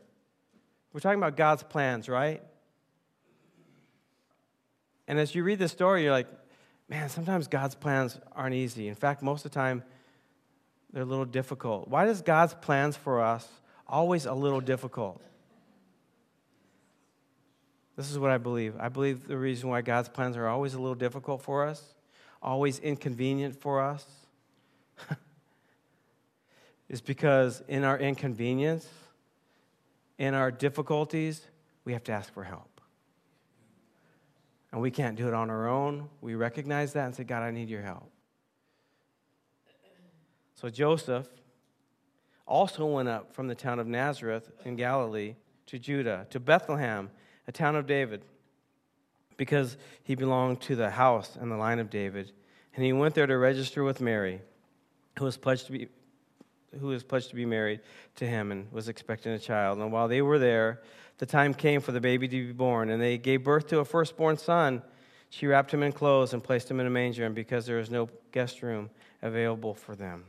We're 0.92 1.00
talking 1.00 1.18
about 1.18 1.38
God's 1.38 1.62
plans, 1.62 2.10
right? 2.10 2.42
And 5.06 5.18
as 5.18 5.34
you 5.34 5.44
read 5.44 5.58
this 5.58 5.72
story, 5.72 6.04
you're 6.04 6.12
like, 6.12 6.28
man, 6.88 7.08
sometimes 7.08 7.46
God's 7.48 7.74
plans 7.74 8.18
aren't 8.32 8.54
easy. 8.54 8.88
In 8.88 8.94
fact, 8.94 9.22
most 9.22 9.44
of 9.44 9.50
the 9.50 9.54
time, 9.54 9.82
they're 10.92 11.02
a 11.02 11.06
little 11.06 11.24
difficult. 11.24 11.88
Why 11.88 12.04
does 12.04 12.22
God's 12.22 12.54
plans 12.54 12.96
for 12.96 13.20
us 13.22 13.46
always 13.86 14.26
a 14.26 14.32
little 14.32 14.60
difficult? 14.60 15.22
This 17.96 18.10
is 18.10 18.18
what 18.18 18.30
I 18.30 18.38
believe. 18.38 18.74
I 18.78 18.88
believe 18.88 19.26
the 19.26 19.36
reason 19.36 19.68
why 19.68 19.82
God's 19.82 20.08
plans 20.08 20.36
are 20.36 20.48
always 20.48 20.74
a 20.74 20.78
little 20.78 20.94
difficult 20.94 21.42
for 21.42 21.66
us, 21.66 21.82
always 22.42 22.78
inconvenient 22.80 23.60
for 23.60 23.80
us, 23.80 24.04
is 26.88 27.00
because 27.00 27.62
in 27.68 27.84
our 27.84 27.98
inconvenience, 27.98 28.88
in 30.18 30.34
our 30.34 30.50
difficulties, 30.50 31.40
we 31.84 31.92
have 31.92 32.04
to 32.04 32.12
ask 32.12 32.32
for 32.32 32.44
help. 32.44 32.73
And 34.74 34.82
we 34.82 34.90
can't 34.90 35.14
do 35.14 35.28
it 35.28 35.34
on 35.34 35.50
our 35.50 35.68
own. 35.68 36.08
We 36.20 36.34
recognize 36.34 36.94
that 36.94 37.06
and 37.06 37.14
say, 37.14 37.22
God, 37.22 37.44
I 37.44 37.52
need 37.52 37.70
your 37.70 37.82
help. 37.82 38.10
So 40.56 40.68
Joseph 40.68 41.28
also 42.44 42.84
went 42.84 43.08
up 43.08 43.32
from 43.32 43.46
the 43.46 43.54
town 43.54 43.78
of 43.78 43.87
Nazareth 43.87 44.50
in 44.64 44.74
Galilee 44.74 45.37
to 45.66 45.78
Judah, 45.78 46.26
to 46.30 46.40
Bethlehem 46.40 47.08
a 47.46 47.52
town 47.52 47.76
of 47.76 47.87
David, 47.87 48.24
because 49.37 49.76
he 50.02 50.16
belonged 50.16 50.60
to 50.62 50.74
the 50.74 50.90
house 50.90 51.38
and 51.40 51.52
the 51.52 51.56
line 51.56 51.78
of 51.78 51.88
David. 51.88 52.32
And 52.74 52.84
he 52.84 52.92
went 52.92 53.14
there 53.14 53.28
to 53.28 53.38
register 53.38 53.84
with 53.84 54.00
Mary, 54.00 54.40
who 55.20 55.24
was 55.24 55.37
pledged 55.37 55.66
to 55.66 55.72
be 55.72 55.88
who 56.80 56.88
was 56.88 57.04
pledged 57.04 57.28
to 57.28 57.37
be 57.37 57.46
married 57.46 57.78
to 58.16 58.26
him 58.26 58.50
and 58.50 58.72
was 58.72 58.88
expecting 58.88 59.30
a 59.30 59.38
child. 59.38 59.78
And 59.78 59.92
while 59.92 60.08
they 60.08 60.22
were 60.22 60.40
there, 60.40 60.82
the 61.18 61.27
time 61.27 61.55
came 61.55 61.81
for 61.81 61.92
the 61.92 62.00
baby 62.00 62.27
to 62.29 62.46
be 62.46 62.53
born, 62.53 62.90
and 62.90 63.00
they 63.00 63.18
gave 63.18 63.44
birth 63.44 63.68
to 63.68 63.79
a 63.79 63.85
firstborn 63.85 64.37
son. 64.37 64.83
She 65.31 65.46
wrapped 65.46 65.72
him 65.72 65.83
in 65.83 65.92
clothes 65.92 66.33
and 66.33 66.42
placed 66.42 66.70
him 66.70 66.81
in 66.81 66.87
a 66.87 66.90
manger, 66.90 67.24
and 67.24 67.35
because 67.35 67.66
there 67.66 67.79
was 67.79 67.90
no 67.90 68.09
guest 68.33 68.62
room 68.62 68.90
available 69.22 69.74
for 69.74 69.94
them. 69.94 70.24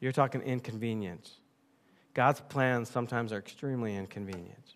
You're 0.00 0.12
talking 0.12 0.42
inconvenience. 0.42 1.32
God's 2.14 2.40
plans 2.40 2.90
sometimes 2.90 3.32
are 3.32 3.38
extremely 3.38 3.96
inconvenient. 3.96 4.74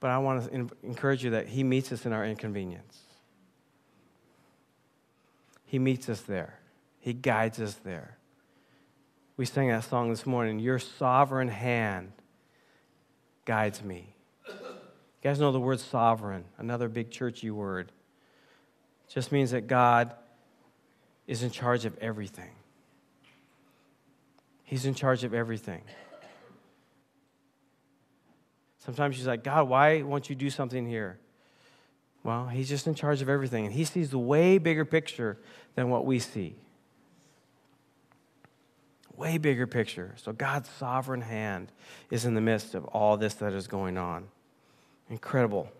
But 0.00 0.10
I 0.10 0.18
want 0.18 0.50
to 0.50 0.70
encourage 0.82 1.22
you 1.22 1.30
that 1.30 1.48
He 1.48 1.62
meets 1.62 1.92
us 1.92 2.06
in 2.06 2.12
our 2.12 2.24
inconvenience. 2.24 2.98
He 5.64 5.78
meets 5.78 6.08
us 6.08 6.22
there, 6.22 6.58
He 6.98 7.12
guides 7.12 7.60
us 7.60 7.74
there. 7.74 8.18
We 9.36 9.46
sang 9.46 9.68
that 9.68 9.84
song 9.84 10.10
this 10.10 10.26
morning 10.26 10.58
Your 10.58 10.78
sovereign 10.78 11.48
hand 11.48 12.12
guides 13.44 13.82
me. 13.82 14.14
You 14.46 14.54
guys 15.22 15.40
know 15.40 15.52
the 15.52 15.60
word 15.60 15.80
sovereign, 15.80 16.44
another 16.58 16.88
big 16.88 17.10
churchy 17.10 17.50
word. 17.50 17.92
It 19.08 19.12
just 19.14 19.32
means 19.32 19.52
that 19.52 19.66
God 19.66 20.14
is 21.26 21.42
in 21.42 21.50
charge 21.50 21.84
of 21.84 21.96
everything. 21.98 22.50
He's 24.64 24.84
in 24.84 24.94
charge 24.94 25.22
of 25.24 25.32
everything. 25.32 25.82
Sometimes 28.78 29.16
she's 29.16 29.26
like, 29.26 29.44
God, 29.44 29.68
why 29.68 30.02
won't 30.02 30.28
you 30.28 30.34
do 30.34 30.50
something 30.50 30.86
here? 30.86 31.18
Well, 32.24 32.48
He's 32.48 32.68
just 32.68 32.86
in 32.86 32.94
charge 32.94 33.22
of 33.22 33.28
everything, 33.28 33.64
and 33.64 33.74
He 33.74 33.84
sees 33.84 34.10
the 34.10 34.18
way 34.18 34.58
bigger 34.58 34.84
picture 34.84 35.38
than 35.74 35.88
what 35.88 36.04
we 36.04 36.18
see. 36.18 36.56
Way 39.16 39.38
bigger 39.38 39.66
picture. 39.66 40.14
So 40.16 40.32
God's 40.32 40.68
sovereign 40.70 41.20
hand 41.20 41.70
is 42.10 42.24
in 42.24 42.34
the 42.34 42.40
midst 42.40 42.74
of 42.74 42.84
all 42.86 43.16
this 43.16 43.34
that 43.34 43.52
is 43.52 43.66
going 43.66 43.98
on. 43.98 44.28
Incredible. 45.10 45.70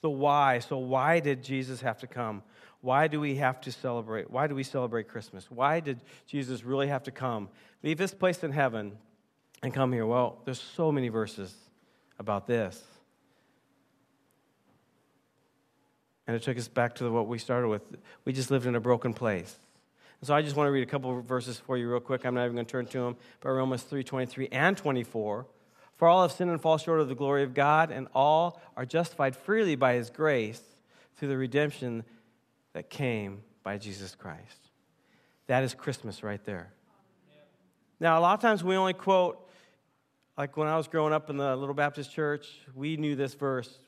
The 0.00 0.10
why. 0.10 0.58
So, 0.58 0.76
why 0.76 1.20
did 1.20 1.42
Jesus 1.42 1.80
have 1.80 1.98
to 2.00 2.06
come? 2.06 2.42
Why 2.80 3.08
do 3.08 3.18
we 3.18 3.36
have 3.36 3.60
to 3.62 3.72
celebrate? 3.72 4.30
Why 4.30 4.46
do 4.46 4.54
we 4.54 4.62
celebrate 4.62 5.08
Christmas? 5.08 5.50
Why 5.50 5.80
did 5.80 6.00
Jesus 6.26 6.64
really 6.64 6.88
have 6.88 7.04
to 7.04 7.10
come, 7.10 7.48
leave 7.82 7.96
this 7.96 8.12
place 8.12 8.44
in 8.44 8.52
heaven, 8.52 8.98
and 9.62 9.72
come 9.72 9.92
here? 9.92 10.04
Well, 10.04 10.42
there's 10.44 10.60
so 10.60 10.92
many 10.92 11.08
verses 11.08 11.54
about 12.18 12.46
this. 12.46 12.82
And 16.26 16.36
it 16.36 16.42
took 16.42 16.58
us 16.58 16.68
back 16.68 16.96
to 16.96 17.10
what 17.10 17.26
we 17.26 17.38
started 17.38 17.68
with. 17.68 17.82
We 18.26 18.34
just 18.34 18.50
lived 18.50 18.66
in 18.66 18.74
a 18.74 18.80
broken 18.80 19.14
place. 19.14 19.56
So 20.24 20.34
I 20.34 20.40
just 20.40 20.56
want 20.56 20.68
to 20.68 20.70
read 20.70 20.82
a 20.82 20.86
couple 20.86 21.20
verses 21.20 21.58
for 21.58 21.76
you 21.76 21.90
real 21.90 22.00
quick. 22.00 22.24
I'm 22.24 22.34
not 22.34 22.44
even 22.44 22.54
going 22.54 22.64
to 22.64 22.72
turn 22.72 22.86
to 22.86 22.98
them, 22.98 23.16
but 23.40 23.50
Romans 23.50 23.82
3 23.82 24.02
23 24.02 24.48
and 24.52 24.74
24. 24.74 25.46
For 25.96 26.08
all 26.08 26.22
have 26.22 26.32
sinned 26.32 26.50
and 26.50 26.58
fall 26.58 26.78
short 26.78 27.00
of 27.00 27.08
the 27.08 27.14
glory 27.14 27.42
of 27.42 27.52
God, 27.52 27.90
and 27.90 28.08
all 28.14 28.58
are 28.74 28.86
justified 28.86 29.36
freely 29.36 29.76
by 29.76 29.94
his 29.94 30.08
grace 30.08 30.62
through 31.16 31.28
the 31.28 31.36
redemption 31.36 32.04
that 32.72 32.88
came 32.88 33.42
by 33.62 33.76
Jesus 33.76 34.14
Christ. 34.14 34.70
That 35.46 35.62
is 35.62 35.74
Christmas 35.74 36.22
right 36.22 36.42
there. 36.46 36.72
Now, 38.00 38.18
a 38.18 38.20
lot 38.20 38.32
of 38.32 38.40
times 38.40 38.64
we 38.64 38.76
only 38.76 38.94
quote, 38.94 39.46
like 40.38 40.56
when 40.56 40.68
I 40.68 40.78
was 40.78 40.88
growing 40.88 41.12
up 41.12 41.28
in 41.28 41.36
the 41.36 41.54
little 41.54 41.74
Baptist 41.74 42.10
church, 42.10 42.48
we 42.74 42.96
knew 42.96 43.14
this 43.14 43.34
verse, 43.34 43.78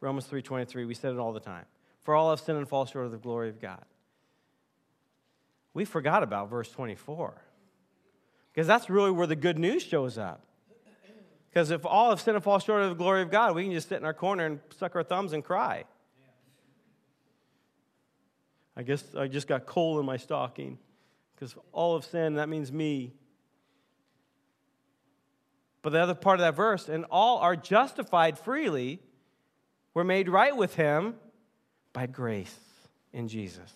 Romans 0.00 0.26
3.23. 0.26 0.88
We 0.88 0.94
said 0.94 1.12
it 1.12 1.18
all 1.18 1.32
the 1.32 1.38
time. 1.38 1.66
For 2.02 2.16
all 2.16 2.30
have 2.30 2.40
sinned 2.40 2.58
and 2.58 2.68
fall 2.68 2.84
short 2.84 3.06
of 3.06 3.12
the 3.12 3.16
glory 3.16 3.48
of 3.48 3.60
God. 3.60 3.84
We 5.74 5.84
forgot 5.84 6.22
about 6.22 6.48
verse 6.48 6.70
24. 6.70 7.34
Because 8.52 8.66
that's 8.66 8.88
really 8.88 9.10
where 9.10 9.26
the 9.26 9.36
good 9.36 9.58
news 9.58 9.82
shows 9.82 10.16
up. 10.16 10.40
Because 11.50 11.70
if 11.70 11.84
all 11.84 12.10
have 12.10 12.20
sinned 12.20 12.36
and 12.36 12.42
fall 12.42 12.58
short 12.58 12.82
of 12.82 12.90
the 12.90 12.94
glory 12.94 13.22
of 13.22 13.30
God, 13.30 13.54
we 13.54 13.64
can 13.64 13.72
just 13.72 13.88
sit 13.88 13.98
in 13.98 14.04
our 14.04 14.14
corner 14.14 14.46
and 14.46 14.60
suck 14.76 14.96
our 14.96 15.02
thumbs 15.02 15.32
and 15.32 15.44
cry. 15.44 15.84
I 18.76 18.82
guess 18.82 19.04
I 19.16 19.28
just 19.28 19.46
got 19.46 19.66
coal 19.66 20.00
in 20.00 20.06
my 20.06 20.16
stocking 20.16 20.78
because 21.34 21.54
all 21.72 21.94
of 21.94 22.04
sin, 22.04 22.34
that 22.34 22.48
means 22.48 22.72
me. 22.72 23.12
But 25.82 25.90
the 25.90 26.00
other 26.00 26.14
part 26.14 26.40
of 26.40 26.44
that 26.44 26.56
verse, 26.56 26.88
and 26.88 27.04
all 27.10 27.38
are 27.38 27.56
justified 27.56 28.38
freely, 28.38 29.00
were 29.92 30.04
made 30.04 30.28
right 30.28 30.56
with 30.56 30.74
him 30.74 31.14
by 31.92 32.06
grace 32.06 32.58
in 33.12 33.28
Jesus. 33.28 33.72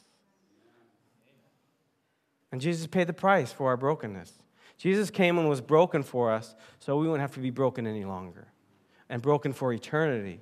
And 2.51 2.61
Jesus 2.61 2.87
paid 2.87 3.07
the 3.07 3.13
price 3.13 3.53
for 3.53 3.69
our 3.69 3.77
brokenness. 3.77 4.33
Jesus 4.77 5.11
came 5.11 5.39
and 5.39 5.49
was 5.49 5.61
broken 5.61 6.03
for 6.03 6.31
us 6.31 6.55
so 6.79 6.97
we 6.97 7.07
wouldn't 7.07 7.21
have 7.21 7.35
to 7.35 7.41
be 7.41 7.51
broken 7.51 7.87
any 7.87 8.05
longer 8.05 8.49
and 9.09 9.21
broken 9.21 9.53
for 9.53 9.73
eternity. 9.73 10.41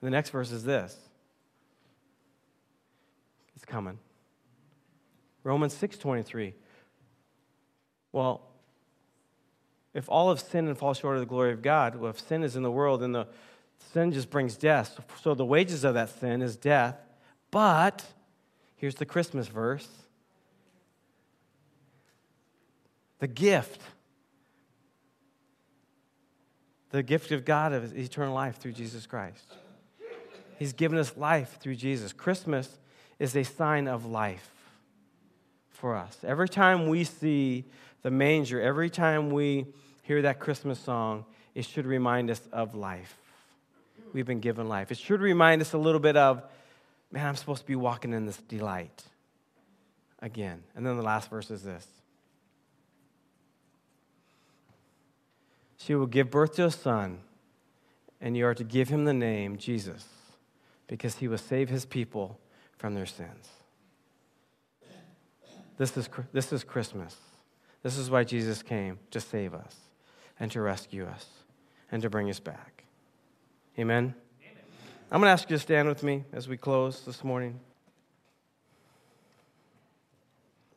And 0.00 0.06
the 0.06 0.10
next 0.10 0.30
verse 0.30 0.52
is 0.52 0.64
this 0.64 0.96
it's 3.56 3.64
coming. 3.64 3.98
Romans 5.44 5.74
6:23. 5.74 6.54
Well, 8.12 8.42
if 9.94 10.08
all 10.08 10.28
have 10.28 10.40
sinned 10.40 10.68
and 10.68 10.76
fall 10.76 10.94
short 10.94 11.16
of 11.16 11.20
the 11.20 11.26
glory 11.26 11.52
of 11.52 11.62
God, 11.62 11.96
well, 11.96 12.10
if 12.10 12.20
sin 12.20 12.42
is 12.42 12.56
in 12.56 12.62
the 12.62 12.70
world, 12.70 13.00
then 13.00 13.12
the 13.12 13.26
sin 13.92 14.12
just 14.12 14.30
brings 14.30 14.56
death. 14.56 15.00
So 15.22 15.34
the 15.34 15.44
wages 15.44 15.84
of 15.84 15.94
that 15.94 16.10
sin 16.10 16.42
is 16.42 16.56
death. 16.56 16.96
But 17.50 18.04
here's 18.76 18.94
the 18.96 19.06
Christmas 19.06 19.48
verse. 19.48 19.88
The 23.22 23.28
gift. 23.28 23.80
The 26.90 27.04
gift 27.04 27.30
of 27.30 27.44
God 27.44 27.72
of 27.72 27.96
eternal 27.96 28.34
life 28.34 28.56
through 28.56 28.72
Jesus 28.72 29.06
Christ. 29.06 29.46
He's 30.58 30.72
given 30.72 30.98
us 30.98 31.16
life 31.16 31.56
through 31.60 31.76
Jesus. 31.76 32.12
Christmas 32.12 32.80
is 33.20 33.36
a 33.36 33.44
sign 33.44 33.86
of 33.86 34.04
life 34.04 34.50
for 35.70 35.94
us. 35.94 36.18
Every 36.24 36.48
time 36.48 36.88
we 36.88 37.04
see 37.04 37.64
the 38.02 38.10
manger, 38.10 38.60
every 38.60 38.90
time 38.90 39.30
we 39.30 39.66
hear 40.02 40.22
that 40.22 40.40
Christmas 40.40 40.80
song, 40.80 41.24
it 41.54 41.64
should 41.64 41.86
remind 41.86 42.28
us 42.28 42.40
of 42.52 42.74
life. 42.74 43.16
We've 44.12 44.26
been 44.26 44.40
given 44.40 44.68
life. 44.68 44.90
It 44.90 44.98
should 44.98 45.20
remind 45.20 45.62
us 45.62 45.74
a 45.74 45.78
little 45.78 46.00
bit 46.00 46.16
of, 46.16 46.42
man, 47.12 47.28
I'm 47.28 47.36
supposed 47.36 47.60
to 47.60 47.68
be 47.68 47.76
walking 47.76 48.14
in 48.14 48.26
this 48.26 48.38
delight 48.38 49.04
again. 50.20 50.64
And 50.74 50.84
then 50.84 50.96
the 50.96 51.04
last 51.04 51.30
verse 51.30 51.52
is 51.52 51.62
this 51.62 51.86
She 55.84 55.96
will 55.96 56.06
give 56.06 56.30
birth 56.30 56.54
to 56.56 56.66
a 56.66 56.70
son, 56.70 57.22
and 58.20 58.36
you 58.36 58.46
are 58.46 58.54
to 58.54 58.62
give 58.62 58.88
him 58.88 59.04
the 59.04 59.12
name 59.12 59.56
Jesus, 59.56 60.06
because 60.86 61.16
he 61.16 61.26
will 61.26 61.38
save 61.38 61.70
his 61.70 61.84
people 61.84 62.38
from 62.78 62.94
their 62.94 63.06
sins. 63.06 63.48
This 65.78 65.96
is, 65.96 66.08
this 66.32 66.52
is 66.52 66.62
Christmas. 66.62 67.16
This 67.82 67.98
is 67.98 68.10
why 68.10 68.22
Jesus 68.22 68.62
came 68.62 69.00
to 69.10 69.20
save 69.20 69.54
us 69.54 69.76
and 70.38 70.52
to 70.52 70.60
rescue 70.60 71.04
us 71.04 71.26
and 71.90 72.00
to 72.02 72.08
bring 72.08 72.30
us 72.30 72.38
back. 72.38 72.84
Amen? 73.76 74.14
Amen. 74.40 74.62
I'm 75.10 75.20
going 75.20 75.28
to 75.28 75.32
ask 75.32 75.50
you 75.50 75.56
to 75.56 75.62
stand 75.62 75.88
with 75.88 76.04
me 76.04 76.22
as 76.32 76.46
we 76.46 76.56
close 76.56 77.00
this 77.00 77.24
morning. 77.24 77.58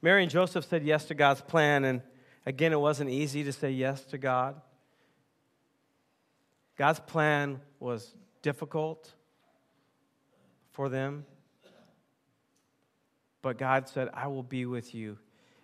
Mary 0.02 0.24
and 0.24 0.32
Joseph 0.32 0.66
said 0.66 0.84
yes 0.84 1.06
to 1.06 1.14
God's 1.14 1.42
plan, 1.42 1.84
and 1.84 2.02
again, 2.44 2.74
it 2.74 2.80
wasn't 2.80 3.12
easy 3.12 3.44
to 3.44 3.52
say 3.52 3.70
yes 3.70 4.04
to 4.06 4.18
God. 4.18 4.60
God's 6.78 7.00
plan 7.00 7.62
was 7.80 8.14
difficult 8.42 9.14
for 10.72 10.90
them. 10.90 11.26
but 13.42 13.58
God 13.60 13.88
said, 13.88 14.10
I 14.14 14.28
will 14.28 14.44
be 14.44 14.66
with 14.66 14.96
you 14.96 15.20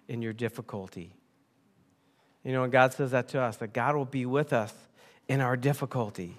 in 0.07 0.21
your 0.21 0.33
difficulty. 0.33 1.15
You 2.43 2.51
know, 2.51 2.63
and 2.63 2.71
God 2.71 2.93
says 2.93 3.11
that 3.11 3.27
to 3.29 3.41
us, 3.41 3.57
that 3.57 3.73
God 3.73 3.95
will 3.95 4.05
be 4.05 4.25
with 4.25 4.53
us 4.53 4.73
in 5.27 5.41
our 5.41 5.57
difficulty. 5.57 6.37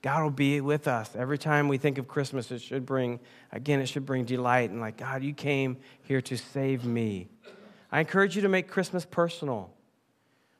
God 0.00 0.22
will 0.22 0.30
be 0.30 0.60
with 0.60 0.86
us. 0.86 1.14
Every 1.16 1.38
time 1.38 1.68
we 1.68 1.76
think 1.76 1.98
of 1.98 2.08
Christmas, 2.08 2.50
it 2.50 2.62
should 2.62 2.86
bring, 2.86 3.20
again, 3.52 3.80
it 3.80 3.86
should 3.86 4.06
bring 4.06 4.24
delight 4.24 4.70
and 4.70 4.80
like, 4.80 4.96
God, 4.96 5.22
you 5.22 5.34
came 5.34 5.76
here 6.02 6.20
to 6.22 6.36
save 6.36 6.84
me. 6.84 7.28
I 7.90 8.00
encourage 8.00 8.36
you 8.36 8.42
to 8.42 8.48
make 8.48 8.68
Christmas 8.68 9.04
personal. 9.04 9.70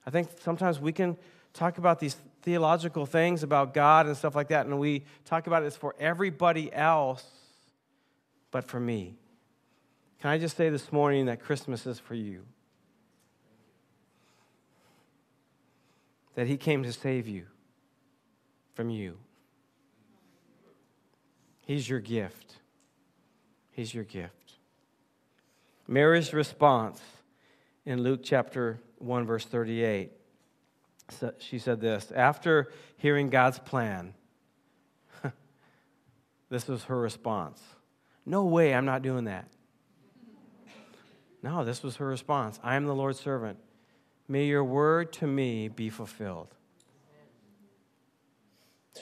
I 0.05 0.11
think 0.11 0.29
sometimes 0.41 0.81
we 0.81 0.93
can 0.93 1.17
talk 1.53 1.79
about 1.79 2.01
these 2.01 2.17
theological 2.49 3.05
things 3.05 3.43
about 3.43 3.75
God 3.75 4.07
and 4.07 4.17
stuff 4.17 4.35
like 4.35 4.49
that, 4.49 4.65
and 4.65 4.79
we 4.79 5.05
talk 5.27 5.47
about 5.47 5.65
it 5.65 5.67
as 5.67 5.77
for 5.77 5.95
everybody 6.01 6.73
else, 6.73 7.23
but 8.51 8.65
for 8.65 8.81
me. 8.81 9.19
Can 10.23 10.31
I 10.31 10.39
just 10.39 10.57
say 10.57 10.71
this 10.71 10.91
morning 10.91 11.27
that 11.27 11.43
Christmas 11.43 11.87
is 11.87 11.99
for 11.99 12.15
you? 12.15 12.47
That 16.37 16.47
He 16.47 16.57
came 16.57 16.83
to 16.85 16.93
save 16.93 17.29
you 17.29 17.45
from 18.73 18.89
you. 18.89 19.19
He's 21.67 21.87
your 21.87 22.01
gift. 22.01 22.55
He's 23.73 23.93
your 23.93 24.05
gift. 24.05 24.55
Mary's 25.87 26.33
response 26.33 26.99
in 27.85 28.03
Luke 28.03 28.21
chapter 28.25 28.81
1, 29.01 29.27
verse 29.27 29.45
38, 29.45 30.13
she 31.39 31.59
said 31.59 31.81
this 31.81 32.13
After 32.15 32.73
hearing 32.97 33.31
God's 33.31 33.59
plan, 33.59 34.15
this 36.51 36.69
was 36.69 36.85
her 36.85 36.99
response 36.99 37.63
No 38.27 38.45
way, 38.45 38.75
I'm 38.75 38.87
not 38.87 39.03
doing 39.03 39.25
that. 39.25 39.49
No, 41.41 41.65
this 41.65 41.83
was 41.83 41.97
her 41.97 42.07
response 42.07 42.59
I 42.63 42.77
am 42.77 42.85
the 42.85 42.95
Lord's 42.95 43.21
servant. 43.21 43.59
May 44.27 44.47
your 44.47 44.65
word 44.65 45.13
to 45.15 45.27
me 45.27 45.69
be 45.69 45.89
fulfilled. 45.89 46.55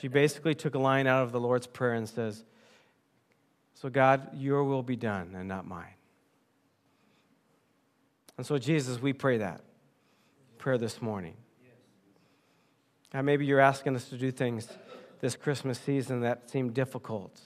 She 0.01 0.09
basically 0.09 0.55
took 0.55 0.75
a 0.75 0.79
line 0.79 1.07
out 1.07 1.23
of 1.23 1.33
the 1.33 1.41
Lord's 1.41 1.67
Prayer 1.67 1.95
and 1.95 2.09
says, 2.09 2.45
so, 3.77 3.91
God, 3.91 4.31
your 4.35 4.65
will 4.65 4.83
be 4.83 4.97
done 4.97 5.35
and 5.37 5.47
not 5.47 5.67
mine. 5.67 5.95
And 8.39 8.47
so, 8.47 8.57
Jesus, 8.57 9.01
we 9.01 9.13
pray 9.13 9.39
that 9.39 9.61
prayer 10.57 10.79
this 10.79 11.03
morning. 11.03 11.35
Maybe 13.15 13.47
you're 13.47 13.61
asking 13.61 13.97
us 13.97 14.09
to 14.11 14.19
do 14.19 14.31
things 14.31 14.69
this 15.21 15.37
Christmas 15.37 15.79
season 15.79 16.21
that 16.21 16.51
seem 16.51 16.73
difficult. 16.73 17.41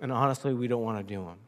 And 0.00 0.10
honestly, 0.10 0.52
we 0.52 0.66
don't 0.66 0.82
want 0.82 0.98
to 0.98 1.14
do 1.14 1.24
them. 1.24 1.38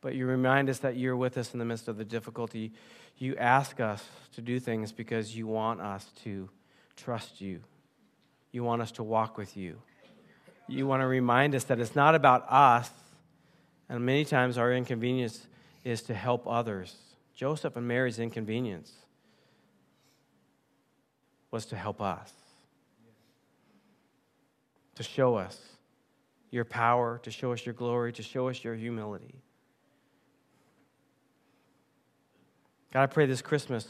But 0.00 0.14
you 0.14 0.26
remind 0.26 0.68
us 0.68 0.78
that 0.80 0.96
you're 0.96 1.16
with 1.16 1.38
us 1.38 1.52
in 1.52 1.58
the 1.58 1.64
midst 1.64 1.88
of 1.88 1.96
the 1.96 2.04
difficulty. 2.04 2.72
You 3.16 3.36
ask 3.36 3.80
us 3.80 4.04
to 4.34 4.40
do 4.42 4.58
things 4.58 4.92
because 4.92 5.36
you 5.36 5.46
want 5.46 5.80
us 5.80 6.10
to 6.24 6.50
trust 6.96 7.40
you 7.40 7.60
you 8.54 8.62
want 8.62 8.80
us 8.80 8.92
to 8.92 9.02
walk 9.02 9.36
with 9.36 9.56
you. 9.56 9.82
You 10.68 10.86
want 10.86 11.02
to 11.02 11.08
remind 11.08 11.56
us 11.56 11.64
that 11.64 11.80
it's 11.80 11.96
not 11.96 12.14
about 12.14 12.46
us, 12.48 12.88
and 13.88 14.06
many 14.06 14.24
times 14.24 14.56
our 14.56 14.72
inconvenience 14.72 15.48
is 15.82 16.02
to 16.02 16.14
help 16.14 16.46
others. 16.46 16.94
Joseph 17.34 17.76
and 17.76 17.86
Mary's 17.86 18.18
inconvenience 18.18 18.92
was 21.50 21.66
to 21.66 21.76
help 21.76 22.00
us, 22.00 22.32
to 24.94 25.02
show 25.02 25.36
us 25.36 25.60
your 26.50 26.64
power, 26.64 27.18
to 27.24 27.30
show 27.30 27.52
us 27.52 27.66
your 27.66 27.74
glory, 27.74 28.12
to 28.12 28.22
show 28.22 28.48
us 28.48 28.62
your 28.62 28.74
humility. 28.74 29.42
God, 32.92 33.02
I 33.02 33.06
pray 33.06 33.26
this 33.26 33.42
Christmas, 33.42 33.88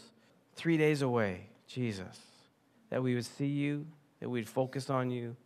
three 0.55 0.79
days 0.79 1.03
away, 1.03 1.49
Jesus, 1.67 2.19
that 2.89 3.03
we 3.03 3.15
would 3.15 3.27
see 3.27 3.47
you 3.47 3.87
that 4.21 4.31
we'd 4.31 4.49
focus 4.49 4.89
on 4.89 5.11
you. 5.11 5.37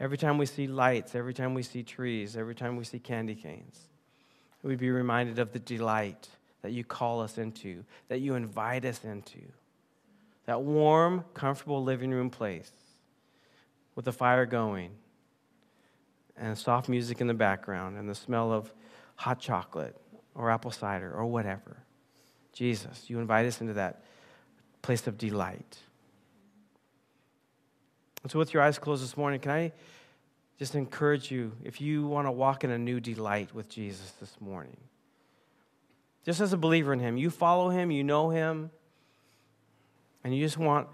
Every 0.00 0.18
time 0.18 0.38
we 0.38 0.46
see 0.46 0.66
lights, 0.66 1.14
every 1.14 1.34
time 1.34 1.54
we 1.54 1.62
see 1.62 1.84
trees, 1.84 2.36
every 2.36 2.56
time 2.56 2.76
we 2.76 2.82
see 2.82 2.98
candy 2.98 3.36
canes, 3.36 3.88
we'd 4.64 4.78
be 4.78 4.90
reminded 4.90 5.38
of 5.38 5.52
the 5.52 5.60
delight 5.60 6.28
that 6.62 6.72
you 6.72 6.84
call 6.84 7.20
us 7.20 7.38
into, 7.38 7.84
that 8.08 8.20
you 8.20 8.34
invite 8.34 8.84
us 8.84 9.04
into. 9.04 9.40
That 10.46 10.62
warm, 10.62 11.24
comfortable 11.34 11.82
living 11.82 12.10
room 12.10 12.30
place 12.30 12.70
with 13.94 14.04
the 14.04 14.12
fire 14.12 14.46
going 14.46 14.90
and 16.36 16.56
soft 16.56 16.88
music 16.88 17.20
in 17.20 17.26
the 17.26 17.34
background 17.34 17.98
and 17.98 18.08
the 18.08 18.14
smell 18.14 18.52
of 18.52 18.72
hot 19.16 19.40
chocolate 19.40 19.96
or 20.34 20.50
apple 20.50 20.70
cider 20.70 21.12
or 21.12 21.26
whatever. 21.26 21.78
Jesus, 22.52 23.04
you 23.08 23.18
invite 23.18 23.46
us 23.46 23.60
into 23.60 23.74
that 23.74 24.02
place 24.82 25.06
of 25.06 25.18
delight. 25.18 25.78
So, 28.26 28.38
with 28.38 28.52
your 28.52 28.62
eyes 28.62 28.78
closed 28.78 29.02
this 29.02 29.16
morning, 29.16 29.40
can 29.40 29.52
I 29.52 29.72
just 30.58 30.74
encourage 30.74 31.30
you 31.30 31.52
if 31.62 31.80
you 31.80 32.06
want 32.06 32.26
to 32.26 32.32
walk 32.32 32.64
in 32.64 32.70
a 32.70 32.78
new 32.78 33.00
delight 33.00 33.54
with 33.54 33.68
Jesus 33.68 34.10
this 34.20 34.36
morning? 34.40 34.76
Just 36.24 36.40
as 36.40 36.52
a 36.52 36.56
believer 36.56 36.92
in 36.92 37.00
Him, 37.00 37.16
you 37.16 37.30
follow 37.30 37.70
Him, 37.70 37.90
you 37.90 38.04
know 38.04 38.30
Him, 38.30 38.70
and 40.24 40.34
you 40.34 40.44
just 40.44 40.58
want 40.58 40.88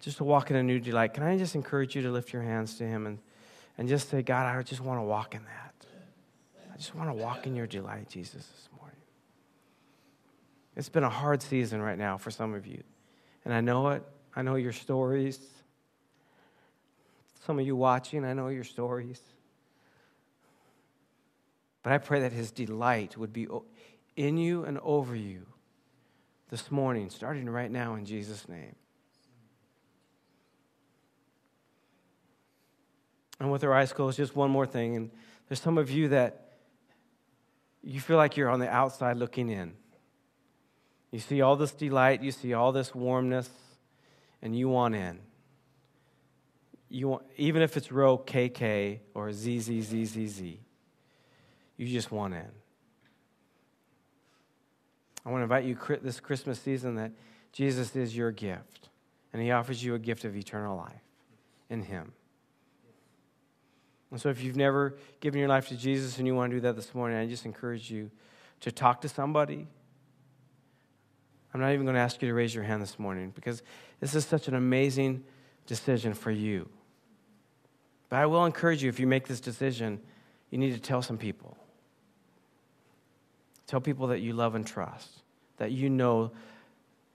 just 0.00 0.18
to 0.18 0.24
walk 0.24 0.50
in 0.50 0.56
a 0.56 0.62
new 0.62 0.78
delight. 0.78 1.14
Can 1.14 1.24
I 1.24 1.36
just 1.36 1.54
encourage 1.54 1.96
you 1.96 2.02
to 2.02 2.10
lift 2.10 2.32
your 2.32 2.42
hands 2.42 2.76
to 2.78 2.84
Him 2.84 3.06
and, 3.06 3.18
and 3.76 3.88
just 3.88 4.08
say, 4.08 4.22
God, 4.22 4.46
I 4.46 4.62
just 4.62 4.80
want 4.80 5.00
to 5.00 5.04
walk 5.04 5.34
in 5.34 5.42
that. 5.44 5.74
I 6.72 6.76
just 6.76 6.94
want 6.94 7.10
to 7.10 7.14
walk 7.14 7.46
in 7.46 7.56
your 7.56 7.66
delight, 7.66 8.08
Jesus, 8.08 8.46
this 8.46 8.68
morning. 8.78 8.96
It's 10.76 10.88
been 10.88 11.04
a 11.04 11.10
hard 11.10 11.42
season 11.42 11.82
right 11.82 11.98
now 11.98 12.16
for 12.16 12.30
some 12.30 12.54
of 12.54 12.66
you, 12.66 12.82
and 13.44 13.52
I 13.52 13.60
know 13.60 13.88
it. 13.88 14.02
I 14.36 14.42
know 14.42 14.54
your 14.54 14.72
stories. 14.72 15.40
Some 17.44 17.58
of 17.58 17.66
you 17.66 17.74
watching, 17.74 18.24
I 18.24 18.34
know 18.34 18.48
your 18.48 18.62
stories. 18.62 19.20
But 21.82 21.92
I 21.92 21.98
pray 21.98 22.20
that 22.20 22.32
his 22.32 22.50
delight 22.50 23.16
would 23.16 23.32
be 23.32 23.48
in 24.18 24.36
you 24.36 24.64
and 24.64 24.78
over 24.78 25.14
you 25.14 25.46
this 26.50 26.70
morning, 26.70 27.10
starting 27.10 27.48
right 27.48 27.70
now 27.70 27.94
in 27.94 28.04
Jesus' 28.04 28.48
name. 28.48 28.74
And 33.40 33.52
with 33.52 33.62
our 33.64 33.72
eyes 33.72 33.92
closed, 33.92 34.16
just 34.16 34.34
one 34.34 34.50
more 34.50 34.66
thing. 34.66 34.96
And 34.96 35.10
there's 35.48 35.60
some 35.60 35.78
of 35.78 35.90
you 35.90 36.08
that 36.08 36.52
you 37.82 38.00
feel 38.00 38.16
like 38.16 38.36
you're 38.36 38.50
on 38.50 38.60
the 38.60 38.68
outside 38.68 39.16
looking 39.16 39.48
in. 39.48 39.74
You 41.12 41.20
see 41.20 41.40
all 41.40 41.56
this 41.56 41.72
delight, 41.72 42.22
you 42.22 42.32
see 42.32 42.52
all 42.52 42.72
this 42.72 42.94
warmness, 42.94 43.48
and 44.42 44.56
you 44.58 44.68
want 44.68 44.94
in 44.94 45.20
you 46.88 47.08
want, 47.08 47.22
even 47.36 47.62
if 47.62 47.76
it's 47.76 47.92
row 47.92 48.18
KK 48.18 49.00
or 49.14 49.30
ZZZZZ, 49.30 50.58
you 51.76 51.86
just 51.86 52.10
want 52.10 52.34
in. 52.34 52.50
I 55.28 55.30
want 55.30 55.40
to 55.40 55.44
invite 55.44 55.64
you 55.66 55.76
this 56.00 56.20
Christmas 56.20 56.58
season 56.58 56.94
that 56.94 57.12
Jesus 57.52 57.94
is 57.94 58.16
your 58.16 58.32
gift, 58.32 58.88
and 59.34 59.42
He 59.42 59.50
offers 59.50 59.84
you 59.84 59.94
a 59.94 59.98
gift 59.98 60.24
of 60.24 60.34
eternal 60.34 60.74
life 60.78 61.02
in 61.68 61.82
Him. 61.82 62.12
And 64.10 64.18
so, 64.18 64.30
if 64.30 64.42
you've 64.42 64.56
never 64.56 64.96
given 65.20 65.38
your 65.38 65.50
life 65.50 65.68
to 65.68 65.76
Jesus 65.76 66.16
and 66.16 66.26
you 66.26 66.34
want 66.34 66.50
to 66.50 66.56
do 66.56 66.60
that 66.62 66.76
this 66.76 66.94
morning, 66.94 67.18
I 67.18 67.26
just 67.26 67.44
encourage 67.44 67.90
you 67.90 68.10
to 68.60 68.72
talk 68.72 69.02
to 69.02 69.08
somebody. 69.10 69.66
I'm 71.52 71.60
not 71.60 71.72
even 71.72 71.84
going 71.84 71.96
to 71.96 72.00
ask 72.00 72.22
you 72.22 72.28
to 72.28 72.34
raise 72.34 72.54
your 72.54 72.64
hand 72.64 72.80
this 72.80 72.98
morning 72.98 73.30
because 73.34 73.62
this 74.00 74.14
is 74.14 74.24
such 74.24 74.48
an 74.48 74.54
amazing 74.54 75.24
decision 75.66 76.14
for 76.14 76.30
you. 76.30 76.70
But 78.08 78.16
I 78.16 78.24
will 78.24 78.46
encourage 78.46 78.82
you 78.82 78.88
if 78.88 78.98
you 78.98 79.06
make 79.06 79.28
this 79.28 79.40
decision, 79.40 80.00
you 80.50 80.56
need 80.56 80.72
to 80.72 80.80
tell 80.80 81.02
some 81.02 81.18
people. 81.18 81.54
Tell 83.68 83.80
people 83.80 84.08
that 84.08 84.20
you 84.20 84.32
love 84.32 84.56
and 84.56 84.66
trust, 84.66 85.22
that 85.58 85.70
you 85.70 85.88
know 85.90 86.32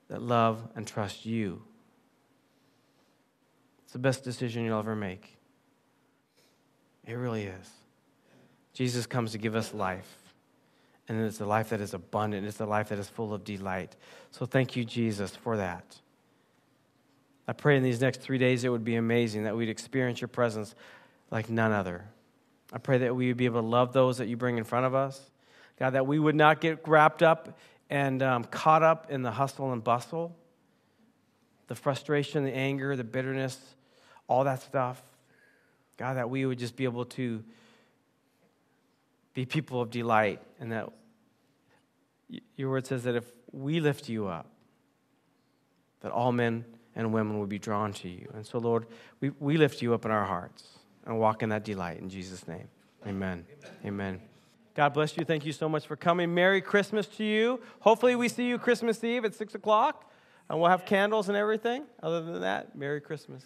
that 0.07 0.21
love 0.21 0.65
and 0.75 0.87
trust 0.87 1.25
you. 1.25 1.61
It's 3.83 3.93
the 3.93 3.99
best 3.99 4.23
decision 4.23 4.63
you'll 4.63 4.79
ever 4.79 4.95
make. 4.95 5.35
It 7.05 7.15
really 7.15 7.43
is. 7.43 7.69
Jesus 8.73 9.05
comes 9.05 9.31
to 9.33 9.37
give 9.37 9.55
us 9.55 9.73
life. 9.73 10.17
And 11.09 11.19
it's 11.21 11.41
a 11.41 11.45
life 11.45 11.69
that 11.69 11.81
is 11.81 11.93
abundant. 11.93 12.45
It's 12.45 12.59
a 12.59 12.65
life 12.65 12.89
that 12.89 12.99
is 12.99 13.09
full 13.09 13.33
of 13.33 13.43
delight. 13.43 13.95
So 14.31 14.45
thank 14.45 14.75
you, 14.75 14.85
Jesus, 14.85 15.35
for 15.35 15.57
that. 15.57 15.97
I 17.47 17.53
pray 17.53 17.75
in 17.75 17.83
these 17.83 17.99
next 17.99 18.21
three 18.21 18.37
days 18.37 18.63
it 18.63 18.69
would 18.69 18.85
be 18.85 18.95
amazing 18.95 19.43
that 19.43 19.55
we'd 19.55 19.69
experience 19.69 20.21
your 20.21 20.29
presence 20.29 20.75
like 21.29 21.49
none 21.49 21.71
other. 21.71 22.05
I 22.71 22.77
pray 22.77 22.99
that 22.99 23.15
we 23.15 23.27
would 23.27 23.37
be 23.37 23.45
able 23.45 23.61
to 23.61 23.67
love 23.67 23.91
those 23.91 24.17
that 24.19 24.27
you 24.27 24.37
bring 24.37 24.57
in 24.57 24.63
front 24.63 24.85
of 24.85 24.95
us. 24.95 25.29
God, 25.79 25.91
that 25.91 26.05
we 26.07 26.19
would 26.19 26.35
not 26.35 26.61
get 26.61 26.87
wrapped 26.87 27.23
up 27.23 27.57
and 27.89 28.21
um, 28.23 28.43
caught 28.43 28.83
up 28.83 29.11
in 29.11 29.21
the 29.21 29.31
hustle 29.31 29.71
and 29.71 29.83
bustle, 29.83 30.35
the 31.67 31.75
frustration, 31.75 32.43
the 32.43 32.53
anger, 32.53 32.95
the 32.95 33.03
bitterness, 33.03 33.59
all 34.27 34.43
that 34.43 34.61
stuff. 34.61 35.01
God, 35.97 36.15
that 36.15 36.29
we 36.29 36.45
would 36.45 36.59
just 36.59 36.75
be 36.75 36.85
able 36.85 37.05
to 37.05 37.43
be 39.33 39.45
people 39.45 39.81
of 39.81 39.89
delight, 39.89 40.41
and 40.59 40.71
that 40.71 40.89
your 42.55 42.69
word 42.69 42.85
says 42.85 43.03
that 43.03 43.15
if 43.15 43.25
we 43.51 43.79
lift 43.79 44.09
you 44.09 44.27
up, 44.27 44.47
that 46.01 46.11
all 46.11 46.31
men 46.31 46.65
and 46.95 47.13
women 47.13 47.39
will 47.39 47.47
be 47.47 47.59
drawn 47.59 47.93
to 47.93 48.09
you. 48.09 48.29
And 48.33 48.45
so, 48.45 48.59
Lord, 48.59 48.85
we, 49.19 49.31
we 49.39 49.57
lift 49.57 49.81
you 49.81 49.93
up 49.93 50.05
in 50.05 50.11
our 50.11 50.25
hearts 50.25 50.67
and 51.05 51.19
walk 51.19 51.41
in 51.43 51.49
that 51.49 51.63
delight 51.63 51.99
in 51.99 52.09
Jesus' 52.09 52.47
name. 52.47 52.67
Amen. 53.05 53.45
Amen. 53.85 54.21
God 54.75 54.93
bless 54.93 55.15
you. 55.17 55.23
Thank 55.23 55.45
you 55.45 55.53
so 55.53 55.69
much 55.69 55.85
for 55.85 55.95
coming. 55.95 56.33
Merry 56.33 56.61
Christmas 56.61 57.05
to 57.17 57.23
you. 57.23 57.61
Hopefully, 57.81 58.15
we 58.15 58.27
see 58.27 58.47
you 58.47 58.57
Christmas 58.57 59.03
Eve 59.03 59.23
at 59.25 59.35
6 59.35 59.53
o'clock, 59.55 60.11
and 60.49 60.59
we'll 60.59 60.69
have 60.69 60.85
candles 60.85 61.27
and 61.27 61.37
everything. 61.37 61.83
Other 62.01 62.21
than 62.21 62.41
that, 62.41 62.75
Merry 62.75 62.99
Christmas. 62.99 63.43